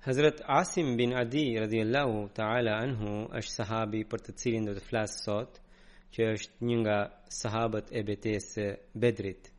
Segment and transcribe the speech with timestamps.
[0.00, 5.16] Hazrat Asim bin Adi radhiyallahu ta'ala anhu është sahabi për të cilin do të flas
[5.24, 5.58] sot,
[6.16, 6.96] që është një nga
[7.38, 8.46] sahabët e betejës
[9.04, 9.50] Bedrit.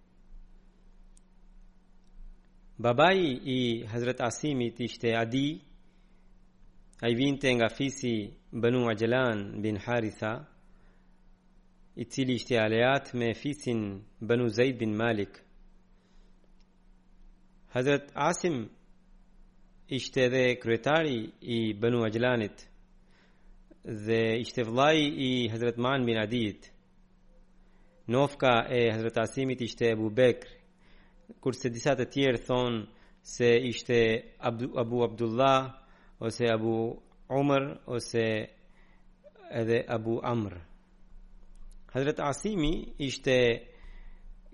[2.88, 3.60] Babai i
[3.94, 5.46] Hazrat Asimit ishte Adi,
[7.06, 8.14] ai vinte nga fisi
[8.64, 10.34] Banu Ajlan bin Haritha,
[12.02, 13.86] i cili ishte aleat me fisin
[14.20, 15.38] Banu Zaid bin Malik.
[17.78, 18.60] Hazrat Asim
[19.92, 22.58] ishte edhe kryetari i Banu Ajlanit
[24.06, 26.64] dhe ishte vllai i Hazrat Man bin Adid.
[28.08, 30.48] Nofka e Hazrat Asimit ishte Abu Bekr
[31.44, 32.78] kurse disa të tjerë thon
[33.34, 33.98] se ishte
[34.48, 36.74] Abu, Abu Abdullah ose Abu
[37.30, 37.64] Umar
[37.96, 38.24] ose
[39.60, 40.56] edhe Abu Amr.
[41.94, 42.72] Hazrat Asimi
[43.10, 43.36] ishte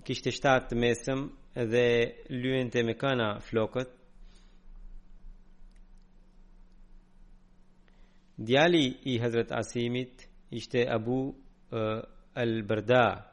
[0.06, 1.28] kishte shtatë mesëm
[1.72, 1.88] dhe
[2.42, 3.97] lyente me kana flokët
[8.38, 11.34] djali i Hazret Asimit ishte Abu uh,
[12.36, 13.24] al-Barda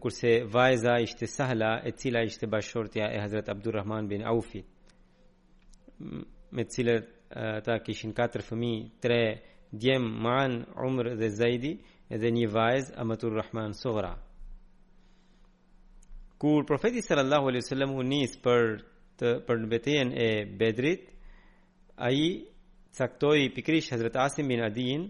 [0.00, 4.64] kurse vajza ishte Sahla e cila ishte bashortja e Hazret Abdurrahman bin Aufi
[6.52, 11.72] me cilët ata kishin katër fëmi, tre djem maan, Umr dhe Zaidi
[12.10, 13.72] edhe një vajz Amatur Rahman
[16.40, 18.62] Kur profeti sallallahu alaihi wasallam u nis për
[19.18, 21.04] të, për betejën e Bedrit,
[21.96, 22.42] ai
[22.96, 25.06] caktoi pikrish Hazrat Asim bin Adin,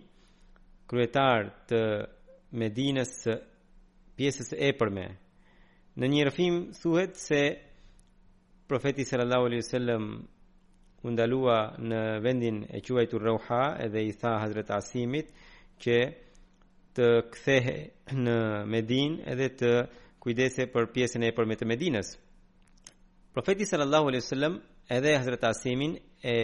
[0.88, 1.80] kryetar të
[2.60, 3.34] Medinës së
[4.18, 5.04] pjesës së epërme.
[5.98, 7.40] Në një rrëfim thuhet se
[8.68, 10.04] profeti sallallahu alaihi wasallam
[11.06, 15.32] u ndalua në vendin e quajtur Rauha edhe i tha Hazrat Asimit
[15.82, 15.96] që
[16.94, 17.76] të kthehe
[18.24, 18.36] në
[18.72, 19.70] Medinë edhe të
[20.20, 22.12] kujdese për pjesën e epërme të Medinës.
[23.34, 24.58] Profeti sallallahu alaihi wasallam
[24.90, 25.92] edhe Hazrat Asimin
[26.22, 26.36] e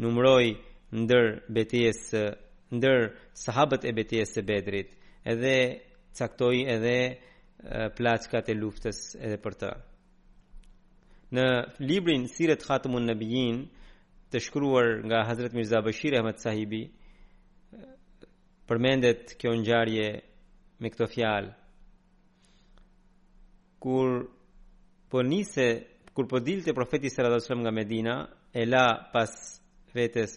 [0.00, 0.54] numëroi
[0.90, 2.00] ndër betejës
[2.74, 2.98] ndër
[3.44, 4.90] sahabët e betejës së Bedrit,
[5.26, 5.54] edhe
[6.18, 6.96] caktoi edhe
[7.98, 9.70] plaçkat e luftës edhe për të.
[11.34, 11.46] Në
[11.86, 13.64] librin Sirat Khatamun Nabiyin
[14.30, 16.82] të shkruar nga Hazrat Mirza Bashir Ahmed Sahibi
[18.70, 20.08] përmendet kjo ngjarje
[20.80, 21.50] me këto fjalë.
[23.82, 24.10] Kur
[25.10, 25.68] po nisi
[26.14, 28.16] kur po dilte profeti sallallahu alajhi wasallam nga Medina
[28.54, 29.30] e la pas
[29.94, 30.30] vetes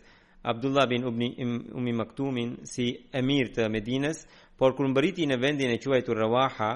[0.43, 1.35] Abdullah bin Ubni
[1.73, 4.25] Umi Maktumin si emir të Medines,
[4.59, 6.69] por kur mbëriti në vendin e quajtur Rawaha,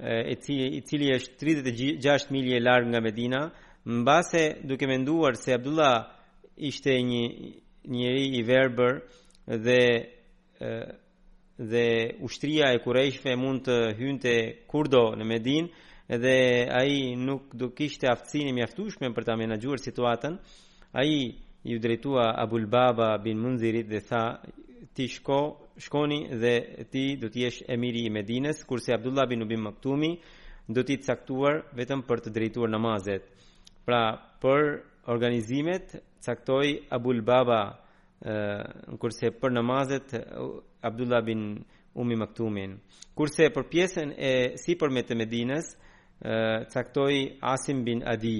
[0.00, 3.40] e i cili është 36 milje larg nga Medina,
[4.02, 6.04] mbase duke menduar se Abdullah
[6.70, 7.24] ishte një
[7.88, 9.00] njeri i verbër
[9.66, 9.82] dhe
[11.70, 11.86] dhe
[12.24, 14.32] ushtria e kurejshve mund të hynte
[14.70, 16.38] kurdo në Medinë dhe
[16.80, 16.94] ai
[17.24, 20.36] nuk do kishte aftësinë mjaftueshme për ta menaxhuar situatën,
[21.00, 21.12] ai
[21.62, 24.40] ju drejtua Abul Baba bin Mundhirit dhe tha
[24.94, 26.54] ti shko shkoni dhe
[26.90, 30.16] ti do të jesh emiri i Medinës kurse Abdullah bin Ubi Maktumi
[30.68, 33.26] do të caktuar vetëm për të drejtuar namazet
[33.84, 34.80] pra për
[35.12, 37.60] organizimet caktoi Abul Baba
[38.90, 40.16] në kurse për namazet
[40.84, 41.60] Abdullah bin
[41.94, 42.78] Umi Maktumin
[43.16, 44.32] kurse për pjesën e
[44.64, 45.74] sipërme të Medinës
[46.20, 47.20] caktoj caktoi
[47.52, 48.38] Asim bin Adi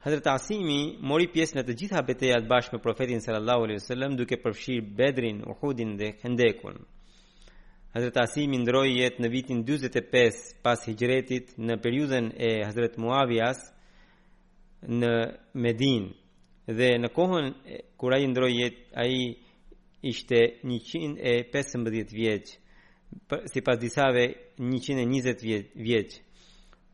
[0.00, 4.38] Hazreti Asimi mori pjesë në të gjitha betejat bashkë me profetin sallallahu alaihi wasallam duke
[4.40, 6.78] përfshirë Bedrin, Uhudin dhe Khandekun.
[7.92, 13.60] Hazreti Asimi ndroi jetë në vitin 45 pas Hijretit në periudhën e hazret Muavias
[14.88, 15.12] në
[15.66, 17.52] Medinë dhe në kohën
[18.00, 19.20] kur ai ndroi jetë ai
[20.14, 22.54] ishte 115 vjeç
[23.52, 24.24] sipas disave
[24.64, 26.20] 120 vjeç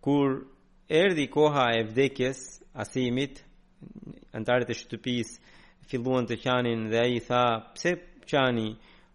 [0.02, 0.40] kur
[0.90, 3.42] erdi koha e vdekjes asimit
[4.36, 5.32] antarët e shtëpis
[5.90, 7.42] filluan të qanin dhe ai i tha
[7.74, 7.92] pse
[8.30, 8.68] qani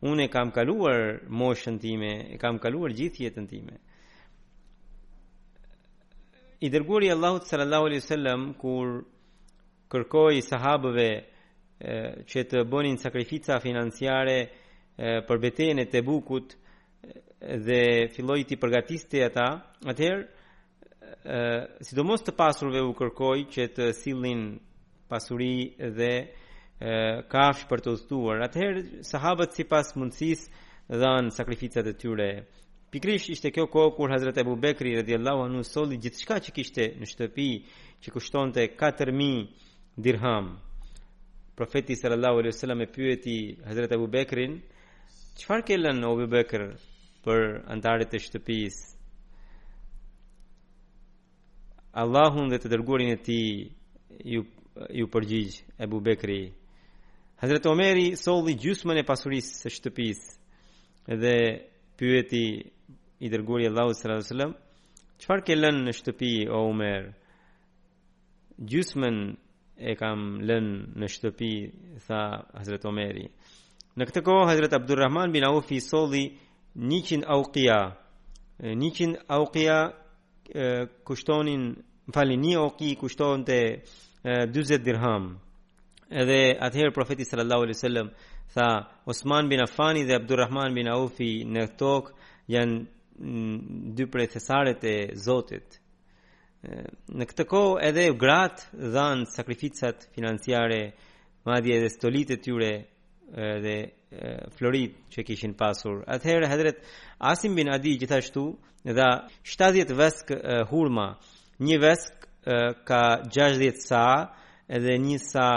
[0.03, 3.75] une kam kaluar moshën time e kam kaluar gjithë jetën time
[6.59, 8.89] i dërguri Allahut sallallahu alaihi sallam kur
[9.91, 11.09] kërkoj sahabëve
[12.29, 14.39] që të bonin sakrifica financiare
[15.27, 17.81] për betejën e Tebukut bukut dhe
[18.13, 19.47] filloj të i përgatiste ata
[19.91, 20.40] atëherë
[21.81, 24.43] sidomos të pasurve u kërkoj që të sillin
[25.11, 25.53] pasuri
[25.97, 26.27] dhe e,
[27.33, 28.43] kafsh për të udhëtuar.
[28.47, 32.29] Atëherë sahabët sipas mundësisë dhan sakrificat e tyre.
[32.91, 37.07] Pikrisht ishte kjo kohë kur Hazrat Abu Bekri radhiyallahu anhu solli gjithçka që kishte në
[37.11, 37.49] shtëpi
[38.03, 39.45] që kushtonte 4000
[40.03, 40.53] dirham.
[41.55, 43.37] Profeti sallallahu alaihi wasallam e pyeti
[43.67, 44.53] Hazrat Abu Bekrin,
[45.39, 46.61] "Çfarë kanë lënë Abu Bekr
[47.23, 47.39] për
[47.73, 48.99] antarët e shtëpisë?"
[51.91, 53.71] Allahun dhe të dërguarin e tij
[54.33, 54.39] ju
[54.89, 56.51] ju përgjigj Ebu Bekri.
[57.43, 61.35] Hazrat Omeri solli gjysmën e pasurisë së shtëpisë dhe
[61.99, 62.43] pyeti
[63.19, 67.03] i dërguari Allahu sallallahu alaihi qëfar "Çfarë ke lënë në shtëpi o Omer?"
[68.71, 69.15] Gjysmën
[69.91, 71.51] e kam lënë në shtëpi,
[72.05, 72.21] tha
[72.55, 73.27] Hazrat Omeri.
[73.97, 76.23] Në këtë kohë Hazrat Abdulrahman bin Aufi i solli
[76.79, 77.79] 100 auqia.
[78.63, 79.79] 100 auqia
[81.03, 81.65] kushtonin,
[82.09, 83.59] më falni, një oki kushton të
[84.51, 85.31] 20 dirham.
[86.11, 88.09] Edhe atëherë profeti sallallahu alaihi wasallam
[88.53, 88.67] tha
[89.07, 92.11] Osman bin Affani dhe Abdulrahman bin Aufi në tokë
[92.51, 92.81] janë
[93.17, 95.79] mm, dy prej e Zotit.
[96.63, 100.93] Në këtë kohë edhe gratë dhanë sakrificat financiare
[101.45, 102.90] madje edhe stolit e tyre
[103.37, 103.89] dhe
[104.55, 106.03] florit që kishin pasur.
[106.07, 106.79] Atëherë Hazrat
[107.19, 108.49] Asim bin Adi gjithashtu
[108.83, 109.11] dha
[109.43, 110.33] 70 vesk
[110.71, 111.13] hurma,
[111.63, 112.25] një vesk
[112.87, 114.03] ka 60 sa
[114.67, 115.47] dhe një sa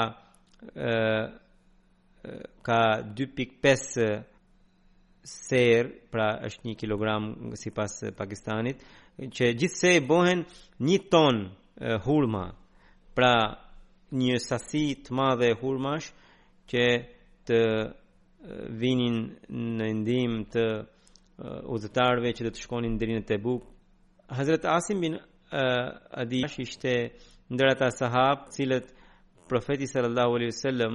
[2.64, 2.80] ka
[3.18, 3.98] 2.5
[5.24, 8.82] ser, pra është 1 kg sipas Pakistanit,
[9.18, 10.44] që gjithse e bëhen
[10.78, 11.44] 1 ton
[12.06, 12.50] hurma.
[13.14, 13.34] Pra
[14.14, 16.08] një sasi të madhe hurmash
[16.70, 16.82] që
[17.48, 17.60] të
[18.82, 19.16] vinin
[19.78, 20.64] në ndim të
[21.74, 23.62] udhëtarve që dhe të shkonin dhe në të buk
[24.36, 25.86] Hazret Asim bin uh,
[26.22, 26.92] Adi ishte
[27.52, 28.86] ndërra sahab cilët
[29.48, 30.94] profeti sallallahu alaihi sallam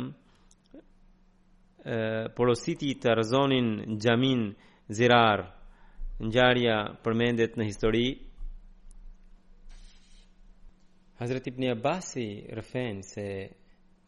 [2.35, 4.41] porositi të rëzonin në gjamin
[4.97, 5.39] zirar
[6.19, 8.07] në gjarja përmendet në histori
[11.21, 12.11] Hazret Ibn Abbas
[12.59, 13.25] rëfen se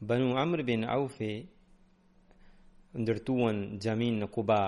[0.08, 1.34] Banu Amr bin Aufi
[3.00, 4.60] ndërtuan xhamin në Kuba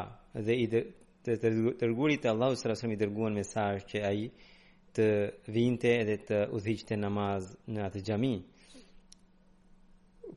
[0.46, 0.82] dhe i të
[1.82, 4.26] tërgurit të Allahu së rasëm i dërguan mesaj që aji
[4.96, 5.08] të
[5.56, 8.34] vinte edhe të udhëhiqte namaz në atë gjami.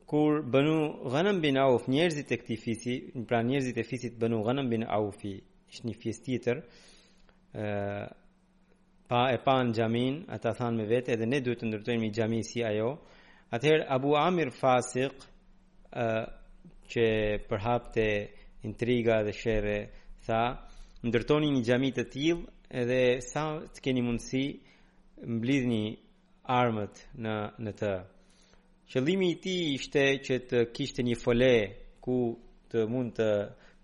[0.07, 0.75] Kur bënu
[1.13, 2.95] gënëm bin auf njerëzit e këti fisi,
[3.27, 5.33] pra njerëzit e fisit bënu gënëm bin aufi,
[5.71, 6.57] ishtë një fjes tjetër,
[9.11, 12.43] pa e pa në gjamin, ata thanë me vete, edhe ne duhet të ndërtojmë xhamin
[12.49, 12.91] si ajo,
[13.55, 15.15] atëherë Abu Amir Fasik,
[15.91, 16.05] e,
[16.87, 17.05] që
[17.51, 18.05] përhapte
[18.67, 19.77] intriga dhe shere
[20.25, 20.41] tha
[21.07, 22.37] ndërtoni një gjami të tilë
[22.81, 22.99] edhe
[23.31, 24.45] sa të keni mundësi
[25.37, 25.83] mblidhni
[26.59, 27.91] armët në, në të
[28.91, 31.53] qëllimi i ti ishte që të kishte një fole
[32.03, 32.17] ku
[32.71, 33.29] të mund të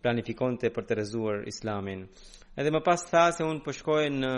[0.04, 2.06] planifikonte për të rezuar islamin
[2.60, 4.34] edhe më pas tha se unë përshkoj po në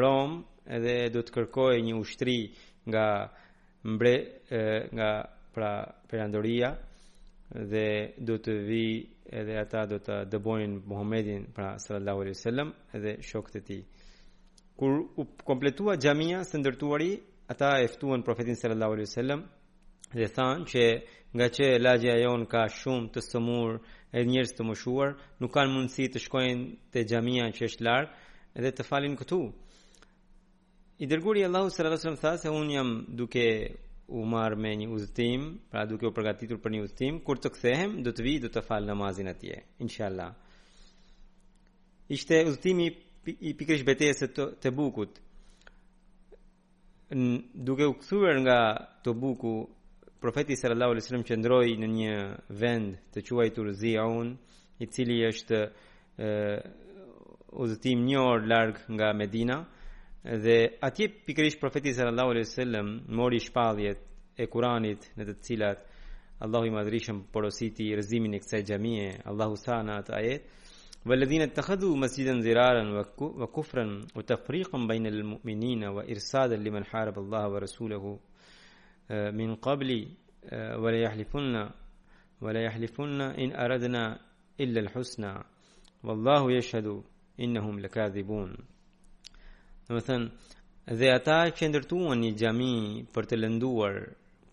[0.00, 0.38] Rom
[0.78, 2.38] edhe do të kërkoj një ushtri
[2.90, 3.06] nga
[3.86, 4.14] mbre,
[4.58, 4.62] e,
[4.96, 5.10] nga
[5.54, 5.72] pra
[6.10, 6.74] perandoria
[7.54, 8.84] dhe do të vi
[9.32, 13.82] edhe ata do të dëbojnë Muhammedin pra sallallahu alaihi wasallam edhe shokët e tij
[14.76, 17.12] kur u kompletua xhamia së ndërtuari
[17.48, 17.88] ata e
[18.24, 19.40] profetin sallallahu alaihi wasallam
[20.18, 20.84] dhe thanë që
[21.34, 23.70] nga që lagja jon ka shumë të sëmur
[24.12, 25.08] e njerëz të moshuar
[25.40, 28.08] nuk kanë mundësi të shkojnë te xhamia që është larg
[28.58, 29.40] edhe të falin këtu
[31.02, 32.88] i dërguri Allahu sallallahu alaihi wasallam tha se un jam
[33.20, 33.44] duke
[34.06, 37.96] u marë me një uztim, pra duke u përgatitur për një uztim, kur të kthehem,
[38.06, 40.34] do të vi, do të falë namazin atje, inshallah.
[42.14, 42.86] Ishte uztimi
[43.42, 44.28] i pikrish betes e
[44.62, 45.18] të bukut.
[47.66, 48.60] duke u këthuar nga
[49.02, 49.52] të buku,
[50.20, 52.14] profeti sallallahu alaihi wasallam qendroi në një
[52.62, 54.28] vend të quajtur Ziaun,
[54.82, 55.58] i cili është
[57.62, 59.56] udhëtim një orë larg nga Medina
[60.34, 63.98] dhe atje pikërisht profeti sallallahu alaihi wasallam mori shpalljet
[64.36, 65.78] e Kuranit në të cilat
[66.42, 70.42] Allahu i madhrishëm porositi rrëzimin e kësaj xhamie Allahu sana at ayat
[71.06, 76.84] walladhina takhadhu masjidan ziraran wa, ku, wa kufran wa tafriqan bayna almu'minina wa irsadan liman
[76.90, 78.18] haraba Allah wa rasulahu
[79.08, 80.08] eh, min qabli
[80.50, 81.62] uh, wa la yahlifunna
[82.42, 84.18] wa la yahlifunna in aradna
[84.58, 85.44] illa husna,
[86.02, 87.04] wallahu yashhadu
[87.38, 88.56] innahum lakadhibun
[89.88, 90.28] Dhe më thënë,
[90.98, 92.70] dhe ata që ndërtuan një gjami
[93.16, 93.98] për të lënduar,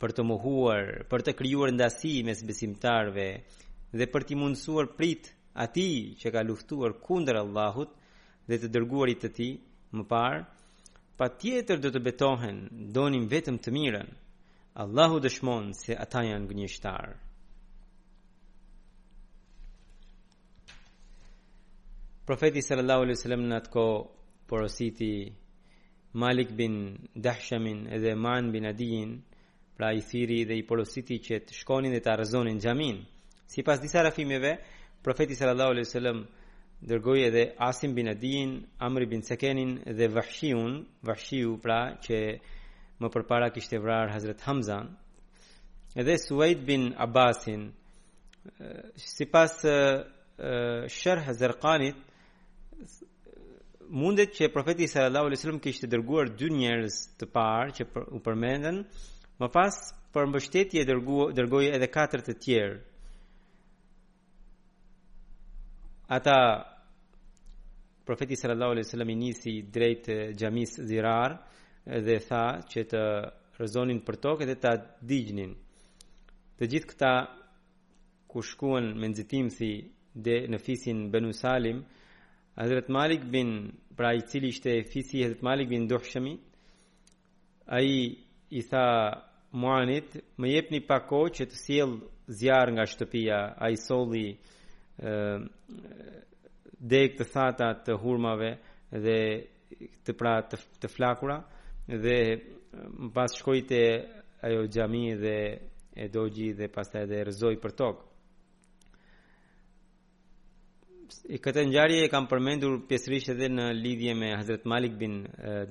[0.02, 3.26] për të mohuar, për të kryuar ndasi mes besimtarve
[3.98, 5.32] dhe për t'i mundësuar prit
[5.66, 5.88] ati
[6.22, 7.98] që ka luftuar kundër Allahut
[8.52, 9.50] dhe të dërguarit të ti
[9.98, 10.46] më parë,
[11.18, 12.62] pa tjetër do të betohen,
[13.00, 14.10] donim vetëm të mirën,
[14.86, 17.14] Allahu dëshmon se ata janë gënjështarë.
[22.30, 24.04] Profeti sallallahu alaihi wasallam në atë kohë
[24.48, 25.34] porositi
[26.14, 29.24] Malik bin Dahshamin edhe Man bin Adin
[29.78, 33.00] pra i thiri dhe i porositi që të shkonin dhe të arëzonin gjamin
[33.50, 34.52] si pas disa rafimeve
[35.04, 36.20] profeti sallallahu alaihi sallam
[36.90, 40.74] dërgoj edhe Asim bin Adin, Amri bin Sekenin dhe Vahshiun
[41.08, 42.20] Vahshiu pra që
[43.00, 44.88] më përpara kishtë e vrarë Hazret Hamzan
[46.02, 47.62] edhe Suajt bin Abbasin
[49.16, 49.54] si pas
[50.98, 51.60] shërë Hazret
[53.90, 58.20] mundet që profeti sallallahu alaihi wasallam kishte dërguar dy njerëz të parë që për, u
[58.26, 58.78] përmendën
[59.40, 59.80] më pas
[60.14, 62.76] për mbështetje dërguo dërgoi edhe katër të tjerë.
[66.18, 66.38] Ata
[68.06, 70.08] profeti sallallahu alaihi wasallam i nisi drejt
[70.40, 71.32] xhamis Zirar
[72.06, 73.04] dhe tha që të
[73.60, 74.74] rëzonin për tokë dhe ta
[75.10, 75.56] digjnin.
[76.58, 77.14] Të gjithë këta
[78.32, 79.72] ku shkuan me nxitim si
[80.26, 81.82] dhe në fisin Benu Salim,
[82.56, 86.38] Hazrat Malik bin pra i cili ishte fisi Hazrat Malik bin Duhshami
[87.66, 87.90] ai
[88.50, 89.22] i tha
[89.54, 91.94] Muanit më jepni pak kohë që të sjell
[92.40, 95.42] zjarr nga shtëpia ai solli ë
[96.94, 98.50] dek të thata të hurmave
[99.06, 99.20] dhe
[100.06, 101.38] të pra të, të flakura
[102.06, 102.18] dhe
[103.16, 103.84] pas shkoi te
[104.48, 105.38] ajo xhami dhe
[105.94, 108.13] e dogji dhe pastaj edhe rrezoi për tokë
[111.30, 115.14] e këtë ngjarje e kam përmendur pjesërisht edhe në lidhje me Hazrat Malik bin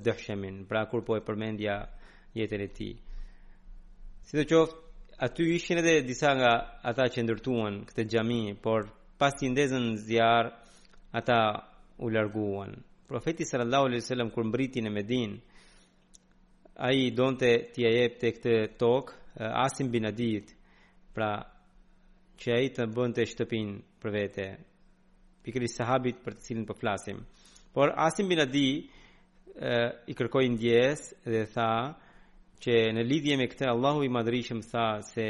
[0.05, 1.75] Dëhshemin, pra kur po e përmendja
[2.37, 2.93] jetën e tij.
[4.25, 4.77] Si të qoftë,
[5.25, 6.53] aty ishin edhe disa nga
[6.91, 8.81] ata që ndërtuan këtë xhami, por
[9.19, 10.51] pas të ndezën zjarë,
[11.19, 11.37] ata
[12.03, 12.73] u larguan.
[13.07, 15.37] Profeti sallallahu alaihi wasallam kur mbriti në Medinë,
[16.87, 19.13] ai donte t'i jepte këtë tokë
[19.65, 20.47] Asim bin Adit,
[21.13, 21.31] pra
[22.41, 24.45] që ai të bënte shtëpinë për vete,
[25.43, 27.19] pikëri sahabit për të cilin po flasim.
[27.73, 29.75] Por Asim bin Adi e,
[30.11, 31.71] i kërkoi djesë dhe tha
[32.63, 35.27] që në lidhje me këtë Allahu i madrishëm tha se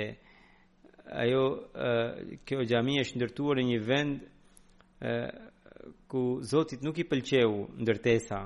[1.23, 1.43] ajo
[2.45, 4.21] kjo gjami është ndërtuar në një vend
[6.07, 8.39] ku Zotit nuk i pëlqeu ndërtesa.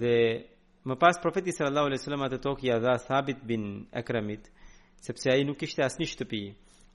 [0.00, 0.16] Dhe
[0.88, 4.50] më pas profeti sallallahu alaihi wasallam atë tokë ia dha sahabit bin Akramit
[5.00, 6.42] sepse ai nuk kishte asnjë shtëpi.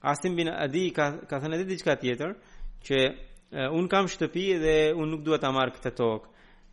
[0.04, 2.30] Asim bin Adi ka, ka thënë edhe diçka tjetër
[2.84, 2.98] që
[3.50, 6.26] uh, un kam shtëpi dhe un nuk dua ta marr këtë tokë.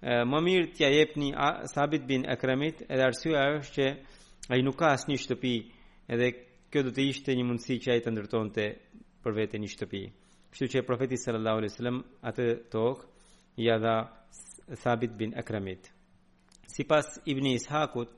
[0.04, 1.32] Uh, më mirë t'ja një
[1.72, 3.86] Sabit bin Akramit, edhe arsua është që
[4.56, 5.56] ai nuk ka asnjë shtëpi,
[6.12, 6.32] edhe
[6.72, 8.66] kjo do të ishte një mundësi që ai të ndërtonte
[9.24, 10.02] për veten një shtëpi.
[10.54, 12.00] Kështu që profeti sallallahu alaihi wasallam
[12.30, 13.06] atë tokë
[13.66, 13.96] ja dha
[14.84, 15.88] Sabit bin Akramit.
[16.74, 18.10] Sipas Ibn Ishakut,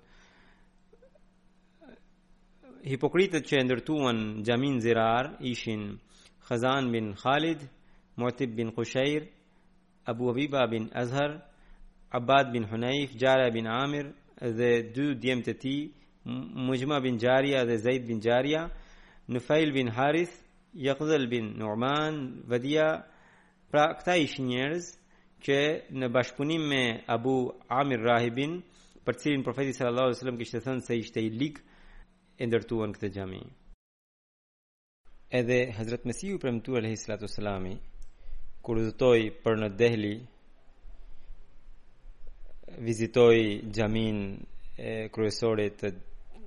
[2.86, 5.96] hipokritët që ndërtuan xhamin Zirar ishin
[6.48, 7.66] Khazan bin Khalid,
[8.18, 9.28] Mu'tib bin Qushair,
[10.08, 11.42] Abu Abiba bin Azhar,
[12.12, 14.06] Abad bin Hunayf, Jara bin Amir
[14.58, 15.82] dhe dy djemë të tij,
[16.68, 18.62] Mujma bin Jaria dhe Zaid bin Jaria,
[19.28, 20.34] Nufail bin Harith,
[20.88, 22.16] Yaqzal bin Nu'man,
[22.50, 22.88] Wadiya,
[23.72, 24.86] pra këta ishin njerëz
[25.46, 25.60] që
[26.00, 26.84] në bashkëpunim me
[27.16, 27.36] Abu
[27.80, 28.54] Amir Rahibin,
[29.06, 31.56] për cilin profeti sallallahu alaihi wasallam kishte thënë se ishte i lig
[32.42, 33.42] e ndërtuan këtë xhami.
[35.40, 37.74] Edhe Hazrat Mesiu premtuar alaihi salatu wasalamu
[38.66, 40.14] kur udhëtoi për në Delhi
[42.86, 43.44] vizitoi
[43.76, 44.18] xhamin
[44.76, 45.92] e kryesorit të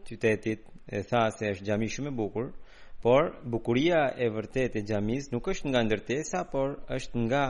[0.08, 0.62] qytetit
[0.96, 2.46] e tha se është xhami shumë e bukur
[3.04, 3.22] por
[3.54, 7.44] bukuria e vërtet e xhamis nuk është nga ndërtesa por është nga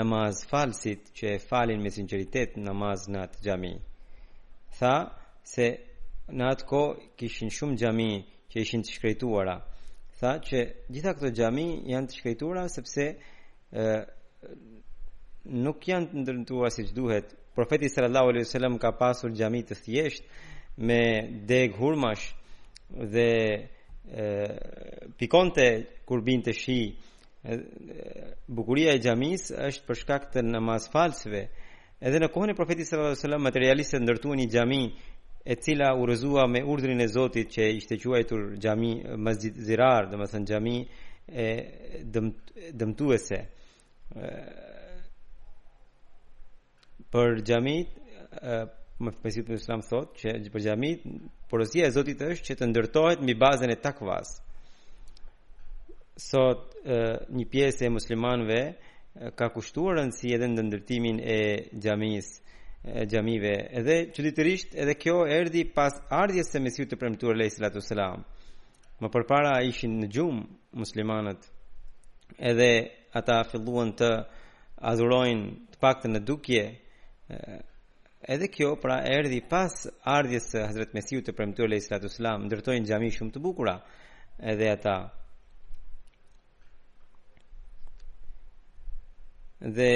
[0.00, 3.74] namaz falsit që e falin me sinqeritet namaz në atë xhami
[4.80, 4.94] tha
[5.52, 5.66] se
[6.36, 6.82] në atë ko
[7.20, 8.12] kishin shumë gjami
[8.50, 9.56] që ishin të shkrejtuara.
[10.20, 10.58] Tha që
[10.92, 13.04] gjitha këto gjami janë të shkrejtuara sepse
[15.42, 17.34] nuk janë të si siç duhet.
[17.54, 20.24] Profeti sallallahu alejhi dhe ka pasur xhami të thjesht
[20.78, 21.02] me
[21.48, 22.32] deg hurmash
[23.12, 23.30] dhe
[25.18, 26.94] pikonte kur binte shi
[28.48, 30.82] bukuria e xhamis është për shkak të namaz
[32.00, 34.82] Edhe në kohën e profetit sallallahu alejhi dhe sellem materialistë ndërtuan i xhami
[35.44, 40.46] e cila u rëzua me urdrin e Zotit që ishte quajtur xhami Masjid Zirar, domethënë
[40.46, 40.76] xhami
[41.26, 41.48] e
[42.06, 42.74] dëmtuese.
[42.78, 43.10] Dëmtu
[47.12, 47.94] për xhamit
[49.04, 51.02] më pesit në islam thotë që për xhamit
[51.50, 54.32] porosia e Zotit është që të ndërtohet mbi bazën e takvas
[56.30, 56.72] sot
[57.36, 58.60] një pjesë e muslimanëve
[59.36, 61.38] ka kushtuar rëndësi edhe në ndërtimin e
[61.70, 62.44] xhamisë
[62.88, 67.80] e xhamive edhe çuditërisht edhe kjo erdhi pas ardhjes së mesiut të premtuar lejs Sallatu
[67.84, 68.24] selam
[69.02, 70.36] më përpara ishin në xhum
[70.80, 71.50] muslimanët
[72.50, 72.70] edhe
[73.18, 74.08] ata filluan të
[74.88, 76.64] adhurojnë të pak të në dukje
[78.34, 79.74] edhe kjo pra erdi pas
[80.18, 83.76] ardhjes së Hazret Mesiu të premtuar lejtës latë uslam ndërtojnë gjami shumë të bukura
[84.52, 84.94] edhe ata
[89.78, 89.92] dhe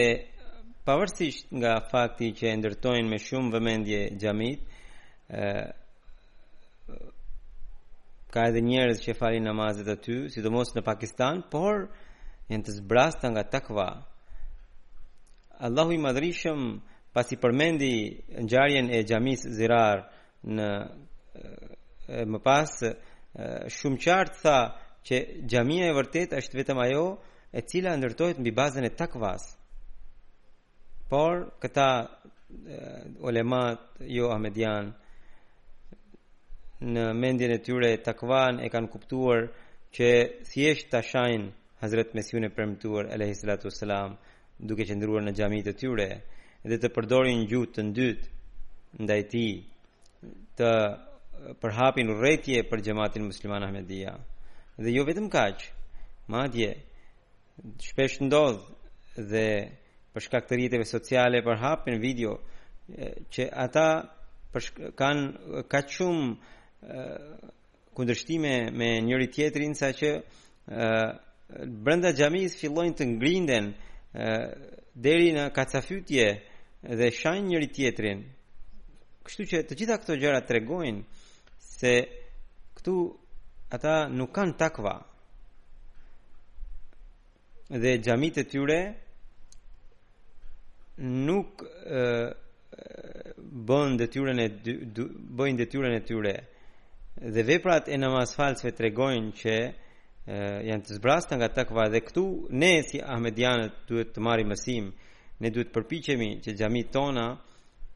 [0.86, 4.66] pavërsisht nga fakti që e ndërtojnë me shumë vëmendje gjamit
[5.30, 5.70] ë
[8.32, 11.82] ka edhe njerëz që falin namazet aty, sidomos në Pakistan, por
[12.52, 13.88] janë të zbrasta nga takva
[15.66, 16.60] Allahu i madrishëm
[17.14, 17.92] pas i përmendi
[18.40, 19.98] në gjarjen e gjamis zirar
[20.56, 20.68] në
[22.30, 22.70] më pas
[23.76, 24.56] shumë qartë tha
[25.06, 25.16] që
[25.50, 27.06] gjamia e vërtet është vetëm ajo
[27.52, 29.42] e cila ndërtohet në bazën e takvas
[31.10, 31.90] por këta
[33.28, 33.80] olemat
[34.16, 34.86] jo ahmedian
[36.92, 39.40] në mendjen e tyre takvan e kanë kuptuar
[39.94, 40.08] që
[40.50, 41.48] thjesht ta shajnë
[41.82, 44.14] Hazret Mesihun e premtuar alayhi salatu wasalam
[44.62, 46.06] duke qëndruar në xhamit e tyre
[46.70, 49.50] dhe të përdorin gjuhë të dytë ndaj tij
[50.60, 50.70] të
[51.64, 54.12] përhapin urrëtie për xhamatin musliman Ahmedia
[54.78, 55.64] dhe jo vetëm kaq
[56.30, 56.70] madje
[57.88, 58.62] shpesh ndodh
[59.32, 59.46] dhe
[60.14, 62.36] për shkak të rrjeteve sociale përhapin video
[63.34, 63.88] që ata
[65.02, 66.94] kanë kaq shumë
[67.98, 70.14] kundërshtime me njëri tjetrin saqë
[71.68, 73.66] brenda xhamisë fillojnë të ngrinden
[75.04, 76.26] deri në kacafytje
[76.98, 78.22] dhe shajnë njëri tjetrin.
[79.22, 81.02] Kështu që të gjitha këto gjëra tregojnë
[81.64, 81.92] se
[82.76, 82.94] këtu
[83.76, 84.96] ata nuk kanë takva.
[87.82, 88.80] Dhe xhamitë e tyre
[91.28, 91.62] nuk
[93.70, 94.48] bën detyrën e
[95.36, 96.34] bëjnë detyrën e tyre.
[97.34, 99.54] Dhe veprat e namazfalësve tregojnë që
[100.26, 102.22] janë të zbrastë nga takva dhe këtu
[102.54, 104.92] ne si ahmedianët duhet të marrim mësim
[105.42, 107.24] ne duhet të përpiqemi që xhamit tona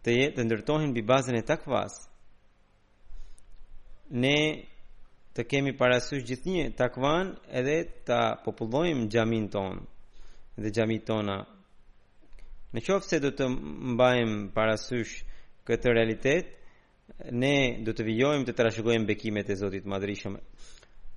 [0.03, 1.93] të jetë ndërtohen mbi bazën e takvas
[4.11, 4.39] ne
[5.39, 9.85] të kemi parasysh gjithnjë takvan edhe ta popullojmë xhamin ton
[10.62, 11.37] dhe xhamit tona
[12.75, 13.45] në qoftë se do të
[13.95, 15.12] mbajmë parasysh
[15.69, 16.47] këtë realitet
[17.39, 20.35] ne do të vijojmë të trashëgojmë bekimet e Zotit Madhrishëm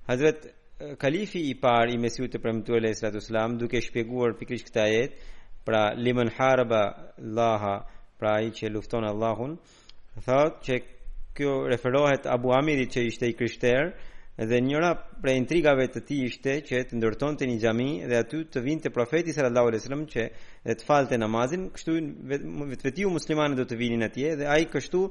[0.08, 0.52] Hazret
[0.98, 4.86] kalifi i par i mesiu të premtu e lejë sallatu sallam duke shpjeguar pikrish këta
[4.88, 5.34] jetë
[5.68, 6.78] pra limën harëba
[7.38, 7.74] laha
[8.20, 9.58] pra i që lufton Allahun
[10.28, 10.78] thot që
[11.36, 13.90] kjo referohet Abu Amirit që ishte i krishter
[14.50, 18.64] dhe njëra prej intrigave të tij ishte që të ndërtonte një xhami dhe aty të
[18.70, 20.22] vinte profeti sallallahu u wasallam që
[20.64, 21.98] dhe të falte namazin, kështu
[22.72, 25.02] vetvetiu muslimanët do të vinin atje dhe ai kështu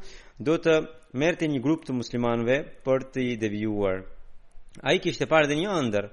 [0.50, 0.80] do të
[1.14, 4.08] merrte një grup të muslimanëve për të i devijuar
[4.82, 6.06] ai kishte parë dhe një ëndër.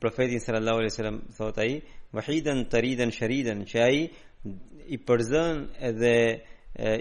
[0.00, 1.72] profetin sallallahu alaihi wasallam thot ai
[2.14, 3.98] wahidan taridan sharidan që ai
[4.94, 5.56] i përzën
[5.90, 6.14] edhe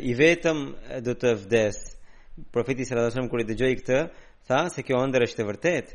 [0.01, 0.58] i vetëm
[1.06, 1.77] do të vdes.
[2.53, 3.99] Profeti sallallahu alaihi wasallam kur i dëgjoi këtë
[4.49, 5.91] tha se kjo ëndër është e vërtetë,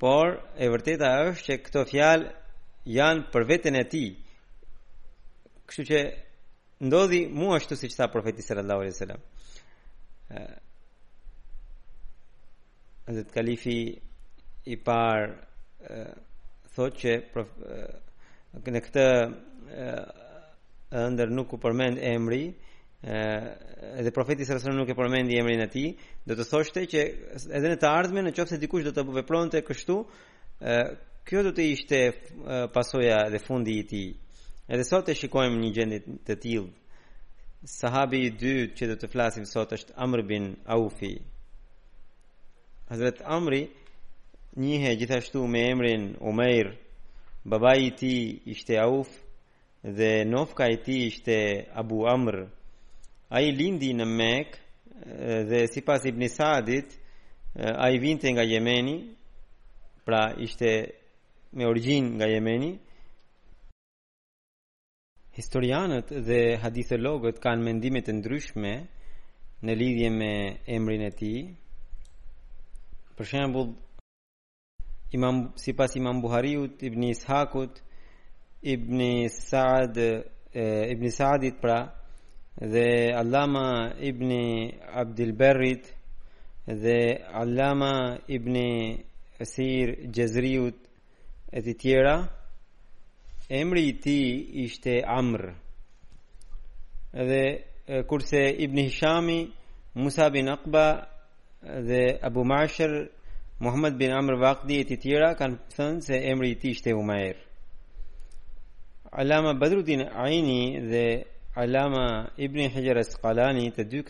[0.00, 2.28] por e vërteta është që këto fjalë
[2.96, 4.10] janë për veten e tij.
[5.66, 5.98] Kështu që
[6.88, 9.20] ndodhi mua ashtu siç tha profeti sallallahu alaihi wasallam.
[13.06, 13.98] Hazret Kalifi
[14.64, 15.22] i par
[15.80, 16.02] e,
[16.76, 17.52] thot që prof,
[18.68, 19.04] në këtë
[21.14, 23.18] ndër nuk u përmend emri, ë
[24.02, 25.88] edhe profeti sallallahu nuk e përmendi emrin e tij,
[26.26, 27.02] do të thoshte që
[27.58, 29.98] edhe në të ardhmen nëse dikush do të vepronte kështu,
[30.72, 30.78] ë
[31.28, 32.02] kjo do të ishte
[32.76, 34.08] pasoja dhe fundi i tij.
[34.68, 36.68] Edhe sot e shikojmë një gjendje të tillë
[37.64, 40.44] sahabi i dytë që do të flasim sot është Amr bin
[40.74, 41.10] Aufi.
[42.90, 43.62] Hazret Amri
[44.56, 46.70] njihe gjithashtu me emrin Umair,
[47.44, 49.08] baba i ti ishte Auf
[49.96, 52.36] dhe nofka i ti ishte Abu Amr.
[53.28, 58.30] A i lindi në Mek eh, dhe si pas Ibn Sadit, eh, a i vinte
[58.32, 58.96] nga Jemeni,
[60.04, 60.70] pra ishte
[61.52, 62.78] me origin nga Jemeni,
[65.38, 68.72] Historianët dhe hadithologët kanë mendime të ndryshme
[69.66, 70.30] në lidhje me
[70.76, 71.42] emrin e tij.
[73.14, 73.70] Për shembull,
[75.14, 77.78] Imam sipas Imam Buhariut, Ibn Ishakut,
[78.74, 78.98] Ibn
[79.36, 80.64] Saad, e,
[80.96, 81.78] Ibn Saadit pra
[82.72, 82.86] dhe
[83.20, 83.66] Allama
[84.10, 84.32] Ibn
[85.04, 85.86] Abdul Barrit
[86.82, 86.98] dhe
[87.42, 87.92] Allama
[88.26, 88.54] Ibn
[89.40, 90.82] Asir Jazriut
[91.48, 92.16] e të tjera,
[93.50, 95.40] emri i ti ishte Amr
[97.12, 97.64] Dhe
[98.06, 99.52] kurse Ibn Hishami
[99.94, 101.06] Musa bin Aqba
[101.62, 103.08] dhe Abu Mashr
[103.60, 107.36] Muhammad bin Amr Vakdi e tjera kanë thënë se emri i ti ishte Umair
[109.12, 111.24] Alama Badruddin Aini dhe
[111.56, 114.02] Alama Ibn Hajar Asqalani të dy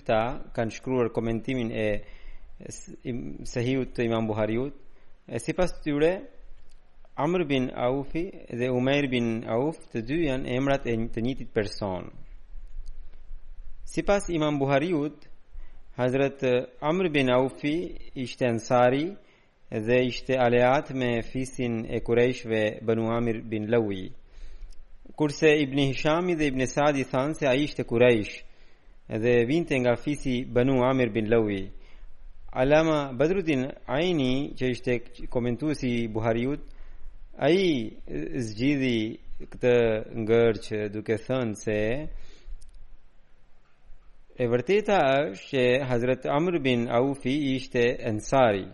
[0.57, 1.87] kanë shkruar komentimin e
[3.47, 4.75] sahihut të Imam Buhariut
[5.35, 6.13] e sipas tyre
[7.19, 12.05] Amr bin Aufi dhe Umair bin Auf të dy janë emrat e të njëtit person.
[13.93, 15.25] Si pas imam Buhariut,
[15.99, 16.45] Hazret
[16.91, 17.73] Amr bin Aufi
[18.27, 19.03] ishte nësari
[19.89, 24.05] dhe ishte aleat me fisin e kurejshve Banu Amir bin Lawi.
[25.19, 28.37] Kurse Ibni Hishami dhe Ibni Sadi thanë se a ishte kurejsh
[29.23, 31.63] dhe vinte nga fisi Banu Amir bin Lawi.
[32.63, 34.93] Alama Badrudin Aini që ishte
[35.35, 36.63] komentu si Buhariut
[37.39, 37.95] a i
[38.43, 38.99] zgjidhi
[39.53, 39.73] këtë
[40.25, 41.77] ngërë që duke thënë se
[44.43, 44.97] e vërteta
[45.31, 48.65] është që Hazret Amr bin Aufi ishte ensari,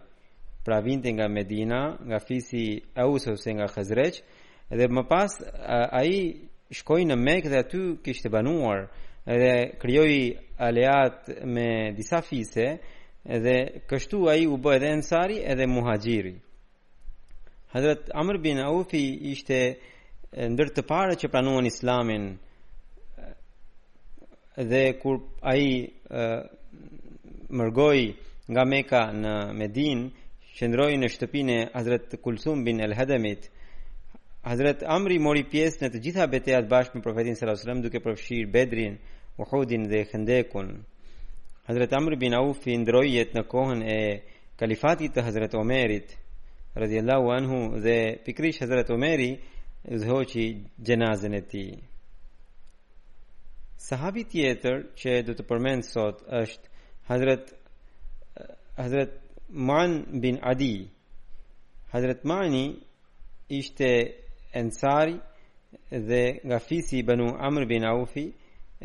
[0.65, 4.15] pra vinte nga Medina, nga fisi Aus ose nga Khazreq,
[4.73, 5.33] edhe më pas
[5.99, 6.19] a i
[6.77, 8.89] shkoj në Mekë dhe aty kishte banuar
[9.29, 12.67] dhe krijoi aleat me disa fise
[13.25, 16.35] edhe kështu ai u bë edhe ensari edhe muhajgjiri.
[17.75, 19.59] Hazrat Amr bin Aufi ishte
[20.55, 22.29] ndër të parët që pranuan Islamin
[24.73, 25.17] dhe kur
[25.53, 25.65] ai
[27.61, 27.99] mërgoj
[28.55, 30.01] nga meka në Medin
[30.57, 33.51] qëndroi në shtëpine Hazret Kulsum bin El Hedemit
[34.47, 39.01] Hazret Amri mori pjesë në të gjitha beteat bashkë me profetin wasallam duke përfshirë bedrin
[39.43, 40.71] uhudin dhe këndekun
[41.67, 44.05] Hazret Amr bin Aufi ndroj jetë në kohën e
[44.63, 46.21] kalifatit të Hazret Omerit
[46.77, 49.31] radiallahu anhu dhe pikrish Hazret Omeri
[50.01, 50.47] dhehoqi
[50.87, 51.65] gjenazën e ti
[53.89, 56.67] sahabi tjetër që do të përmend sot është
[57.11, 57.45] Hazret
[58.79, 59.13] Hazret
[59.69, 59.91] Man
[60.23, 60.77] bin Adi
[61.93, 62.65] Hazret Mani
[63.61, 63.91] ishte
[64.61, 65.15] ensari
[66.09, 68.27] dhe nga fisi i banu Amr bin Aufi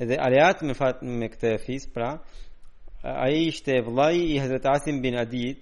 [0.08, 2.10] dhe aleat me fat me këtë fis pra
[3.02, 5.60] a i ishte vlaj i Hazret Asim bin Adit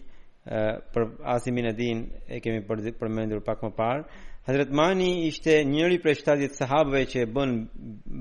[0.93, 1.05] për
[1.35, 2.61] Asimin e Din e kemi
[2.99, 4.03] përmendur pak më parë.
[4.47, 7.51] Hazret Mani ishte njëri prej 70 sahabëve që bën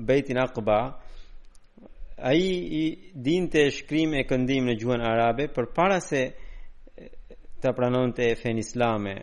[0.07, 0.79] Beitin Aqba.
[2.17, 2.41] Ai
[2.81, 6.21] i dinte shkrim e këndim në gjuhën arabe për para se
[7.61, 9.13] të pranonte fen islame.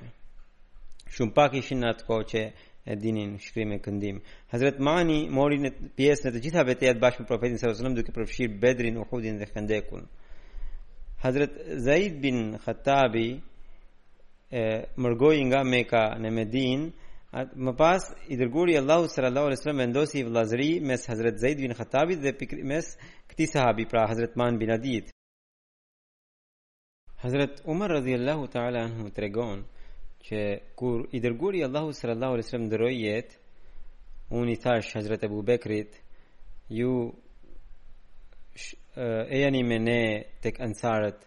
[1.15, 2.41] Shumë pak ishin në atë kohë që
[2.87, 4.21] e dinin shkrim e këndim.
[4.53, 7.99] Hazret Mani mori në pjesë në të gjitha betejat bashkë me profetin sallallahu alajhi wasallam
[8.01, 10.03] duke përfshirë Bedrin, Uhudin dhe Khandekun.
[11.25, 13.41] Hazret Zaid bin Khattabi
[14.53, 14.61] e
[15.05, 16.83] mërgoj nga Meka në Medin,
[17.41, 21.73] at, më pas i dërguri Allahu sallallahu alaihi wasallam vendosi vllazëri mes Hazret Zaid bin
[21.79, 22.91] Khattabi dhe pikri, mes
[23.31, 25.05] këtij sahabi, pra Hazret Man bin Adid.
[27.25, 29.59] Hazret Umar radhiyallahu ta'ala anhu tregon
[30.29, 30.39] që
[30.79, 33.35] kur i dërguri Allahu sallallahu alaihi wasallam ndroi jetë,
[34.39, 35.93] unë i thash Hazret Abu Bekrit,
[36.79, 36.93] ju
[38.63, 38.75] sh,
[39.29, 41.19] e jani me ne tek ansarët,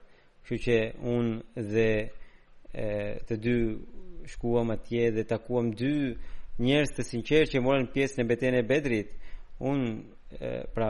[0.48, 0.76] kështu që
[1.12, 1.90] unë dhe
[2.84, 2.88] e,
[3.28, 3.56] të dy
[4.32, 5.92] shkuam atje dhe takuam dy
[6.64, 9.10] njerëz të sinqertë që morën pjesë në betejën e Bedrit.
[9.70, 9.90] Unë
[10.76, 10.90] pra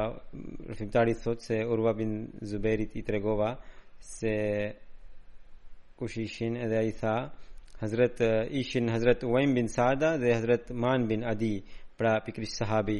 [0.69, 2.13] rëfimtari thot se Urva bin
[2.49, 3.51] Zuberit i tregova
[4.17, 4.33] se
[5.99, 7.15] kush ishin edhe a i tha
[7.83, 8.17] Hazret
[8.61, 11.55] ishin Hazret Uajm bin Sada dhe Hazret Man bin Adi
[11.97, 12.99] pra pikrish sahabi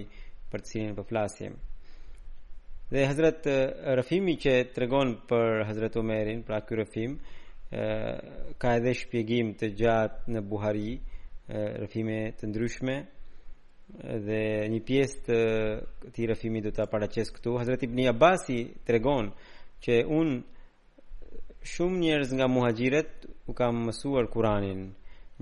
[0.53, 1.53] për të sinin për po flasjem.
[2.89, 3.47] Dhe Hazrat
[3.99, 7.17] Rafimi që tregon për Hazrat Omerin, pra ky Rafim,
[8.61, 10.93] ka edhe shpjegim të gjatë në Buhari,
[11.81, 12.95] Rafime të ndryshme
[14.27, 14.39] dhe
[14.71, 15.35] një pjesë të
[16.05, 17.57] këtij Rafimi do ta paraqes këtu.
[17.59, 19.33] Hazrat Ibn Abbasi tregon
[19.83, 20.29] që un
[21.75, 24.81] shumë njerëz nga muhaxhiret u kam mësuar Kur'anin.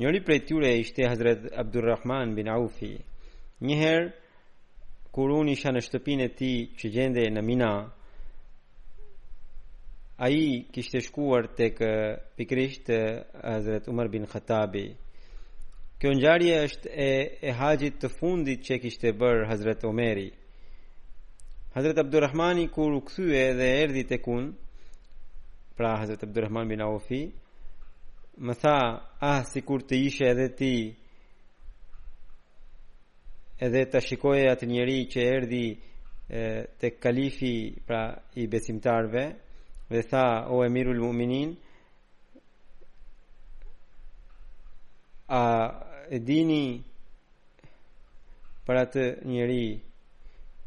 [0.02, 2.94] Njëri prej tyre ishte Hazrat Abdulrahman bin Aufi
[3.66, 4.14] Njëherë
[5.16, 7.70] kur unë isha në shtëpinë e tij që gjende në Mina,
[10.28, 10.44] ai
[10.76, 11.80] kishte shkuar tek
[12.36, 12.92] pikrisht
[13.48, 14.86] Hazrat Umar bin Khattabi.
[16.02, 17.14] Kjo ngjarje është e
[17.48, 20.28] e haxhit të fundit që kishte bër Hazrat Omeri.
[21.78, 24.52] Hazrat Abdulrahmani kur u kthye dhe erdhi tek unë,
[25.80, 27.24] pra Hazrat Abdulrahman bin Awfi,
[28.46, 28.78] më tha,
[29.32, 30.76] ah, si kur të ishe edhe ti,
[33.60, 35.66] edhe të shikoj atë njeri që erdi
[36.82, 37.54] të kalifi
[37.88, 38.02] pra
[38.42, 39.24] i besimtarve
[39.90, 41.54] dhe tha o emirul muminin
[45.30, 45.44] a
[46.16, 46.82] e dini
[48.66, 49.68] për atë njeri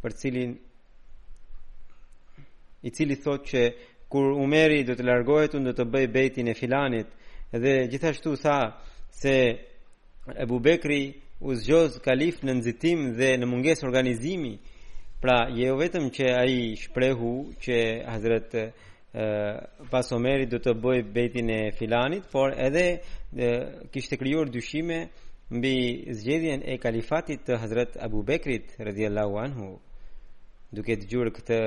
[0.02, 0.52] për cilin
[2.86, 3.62] i cili thot që
[4.08, 7.08] kur Umeri do të largohet unë të bëj bejti e filanit
[7.62, 8.58] dhe gjithashtu tha
[9.20, 9.34] se
[10.42, 11.02] Ebu Bekri
[11.40, 14.56] u zgjoz kalif në nxitim dhe në mungesë organizimi.
[15.22, 18.52] Pra, je jo vetëm që ai shprehu që Hazrat
[19.90, 20.06] pas
[20.50, 23.00] do të bëj betin e filanit, por edhe
[23.34, 25.08] kishtë kishte krijuar dyshime
[25.50, 25.74] mbi
[26.14, 29.70] zgjedhjen e kalifatit të Hazrat Abu Bekrit radhiyallahu anhu.
[30.72, 31.58] Duke gjurë këtë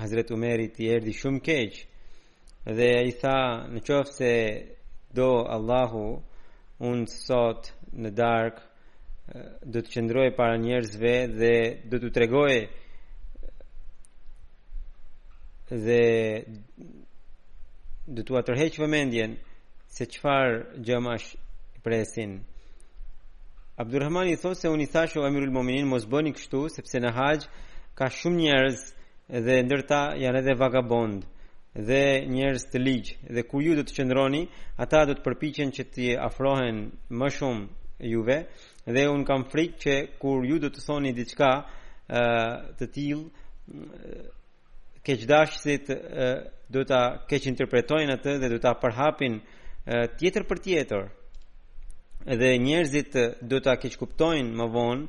[0.00, 1.82] Hazrat Umeri i erdhi shumë keq
[2.66, 3.38] dhe ai tha,
[3.72, 4.32] në qofë se
[5.14, 6.18] do Allahu
[6.88, 8.67] un sot në darkë
[9.74, 11.54] do të qëndrojë para njerëzve dhe
[11.90, 12.62] do të tregojë
[15.84, 16.02] dhe
[18.16, 19.34] do t'u atërheq vëmendjen
[19.96, 21.28] se çfarë gjëmash
[21.84, 22.38] presin.
[23.78, 27.12] Abdulrahman i thosë se unë i thash o Amirul Mu'minin mos bëni kështu sepse në
[27.18, 27.40] hax
[27.98, 28.78] ka shumë njerëz
[29.44, 31.26] dhe ndërta janë edhe vagabond
[31.86, 34.46] dhe njerëz të ligj dhe ku ju do të qëndroni
[34.82, 36.76] ata do të përpiqen që të afrohen
[37.18, 37.64] më shumë
[38.12, 38.38] juve
[38.94, 41.50] dhe un kam frikë që kur ju do të thoni diçka
[42.08, 42.20] ë
[42.80, 43.26] të tillë
[45.06, 45.84] keqdashësit
[46.72, 49.34] do ta keq interpretojnë atë dhe do ta përhapin
[50.18, 51.02] tjetër për tjetër
[52.40, 53.12] dhe njerëzit
[53.52, 55.04] do ta keq kuptojnë më vonë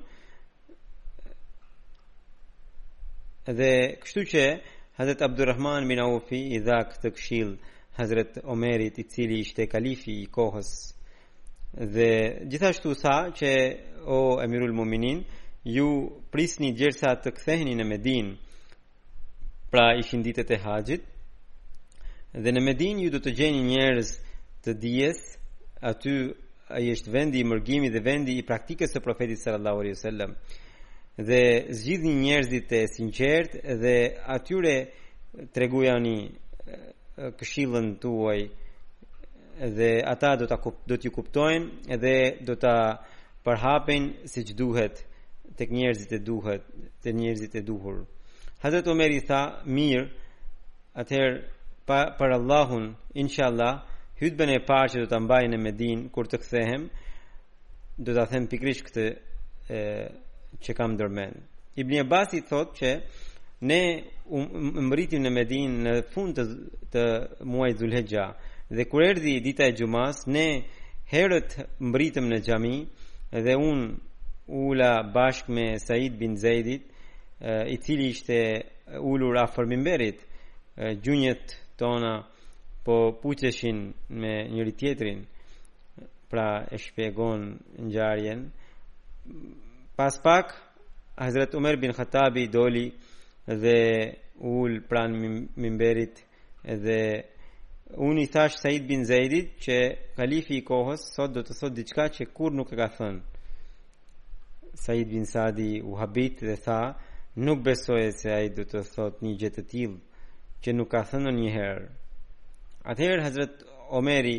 [3.58, 3.72] dhe
[4.04, 4.44] kështu që
[5.00, 7.54] Hazret Abdurrahman bin Awfi i dha këtë këshill
[7.98, 10.70] Hazret Omerit i cili ishte kalifi i kohës
[11.72, 13.52] dhe gjithashtu sa që
[14.06, 15.24] o emirul muminin
[15.64, 15.90] ju
[16.32, 18.32] prisni gjersa të ktheheni në Medin
[19.70, 21.04] pra ishin ditët e haxhit
[22.34, 24.10] dhe në Medin ju do të gjeni njerëz
[24.66, 25.20] të dijes
[25.82, 26.16] aty
[26.74, 30.32] ai është vendi i mërgimi dhe vendi i praktikës së profetit sallallahu alaihi wasallam
[31.30, 31.42] dhe
[31.80, 33.52] zgjidhni njerëzit e sinqert
[33.82, 33.96] dhe
[34.36, 34.76] atyre
[35.54, 36.18] treguani
[37.40, 38.42] këshillën tuaj
[39.68, 40.56] dhe ata do ta
[40.88, 42.16] do t'ju kuptojnë dhe
[42.48, 42.76] do ta
[43.44, 45.06] përhapin siç duhet
[45.58, 46.64] tek njerëzit e duhet,
[47.04, 48.06] tek njerëzit e duhur.
[48.64, 50.02] Hazrat Omer i tha, "Mir,
[51.02, 51.40] atëherë
[51.88, 53.84] pa, për Allahun, inshallah,
[54.22, 56.82] hutben e parë që do ta mbajnë në Medinë kur të kthehem,
[57.98, 59.06] do ta them pikrisht këtë
[60.64, 61.32] që kam dërmen.
[61.82, 62.90] Ibn Abbas i thot që
[63.70, 63.82] ne
[64.90, 66.44] mëritim në Medinë në fund të,
[66.92, 67.04] të
[67.52, 67.78] muajt
[68.72, 70.48] Dhe kur erdhi dita e xumas, ne
[71.12, 71.52] herët
[71.90, 72.76] mbritëm në xhami
[73.46, 73.80] dhe un
[74.48, 76.84] ula bashk me Said bin Zaidit,
[77.74, 78.38] i cili ishte
[79.12, 80.20] ulur afër mimberit,
[81.02, 82.14] gjunjët tona
[82.86, 83.80] po puqeshin
[84.20, 85.20] me njëri tjetrin.
[86.30, 87.42] Pra e shpjegon
[87.88, 88.42] ngjarjen.
[89.98, 90.48] Pas pak
[91.22, 92.88] Hazrat Umar bin Khattabi doli
[93.64, 93.80] dhe
[94.52, 95.10] ul pran
[95.64, 96.16] mimberit
[96.86, 97.02] dhe
[97.98, 99.78] unë i thash Said bin Zaidit që
[100.18, 103.22] kalifi i kohës sot do të thot diçka që kur nuk e ka thënë.
[104.78, 106.82] Said bin Sadi u habit dhe tha,
[107.38, 109.98] nuk besoj se ai do të thot një gjë të tillë
[110.62, 111.88] që nuk ka thënë në një herë.
[112.92, 113.54] Atëherë Hazrat
[113.90, 114.38] Omeri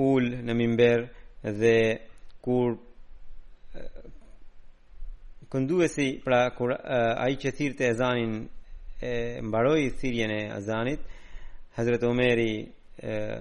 [0.00, 1.06] ul në mimber
[1.60, 1.76] dhe
[2.44, 2.76] kur
[5.84, 6.70] e si pra kur
[7.24, 8.42] ai që të ezanin
[9.02, 11.08] e mbaroi thirrjen e ezanit, e,
[11.76, 12.66] Hazret Omeri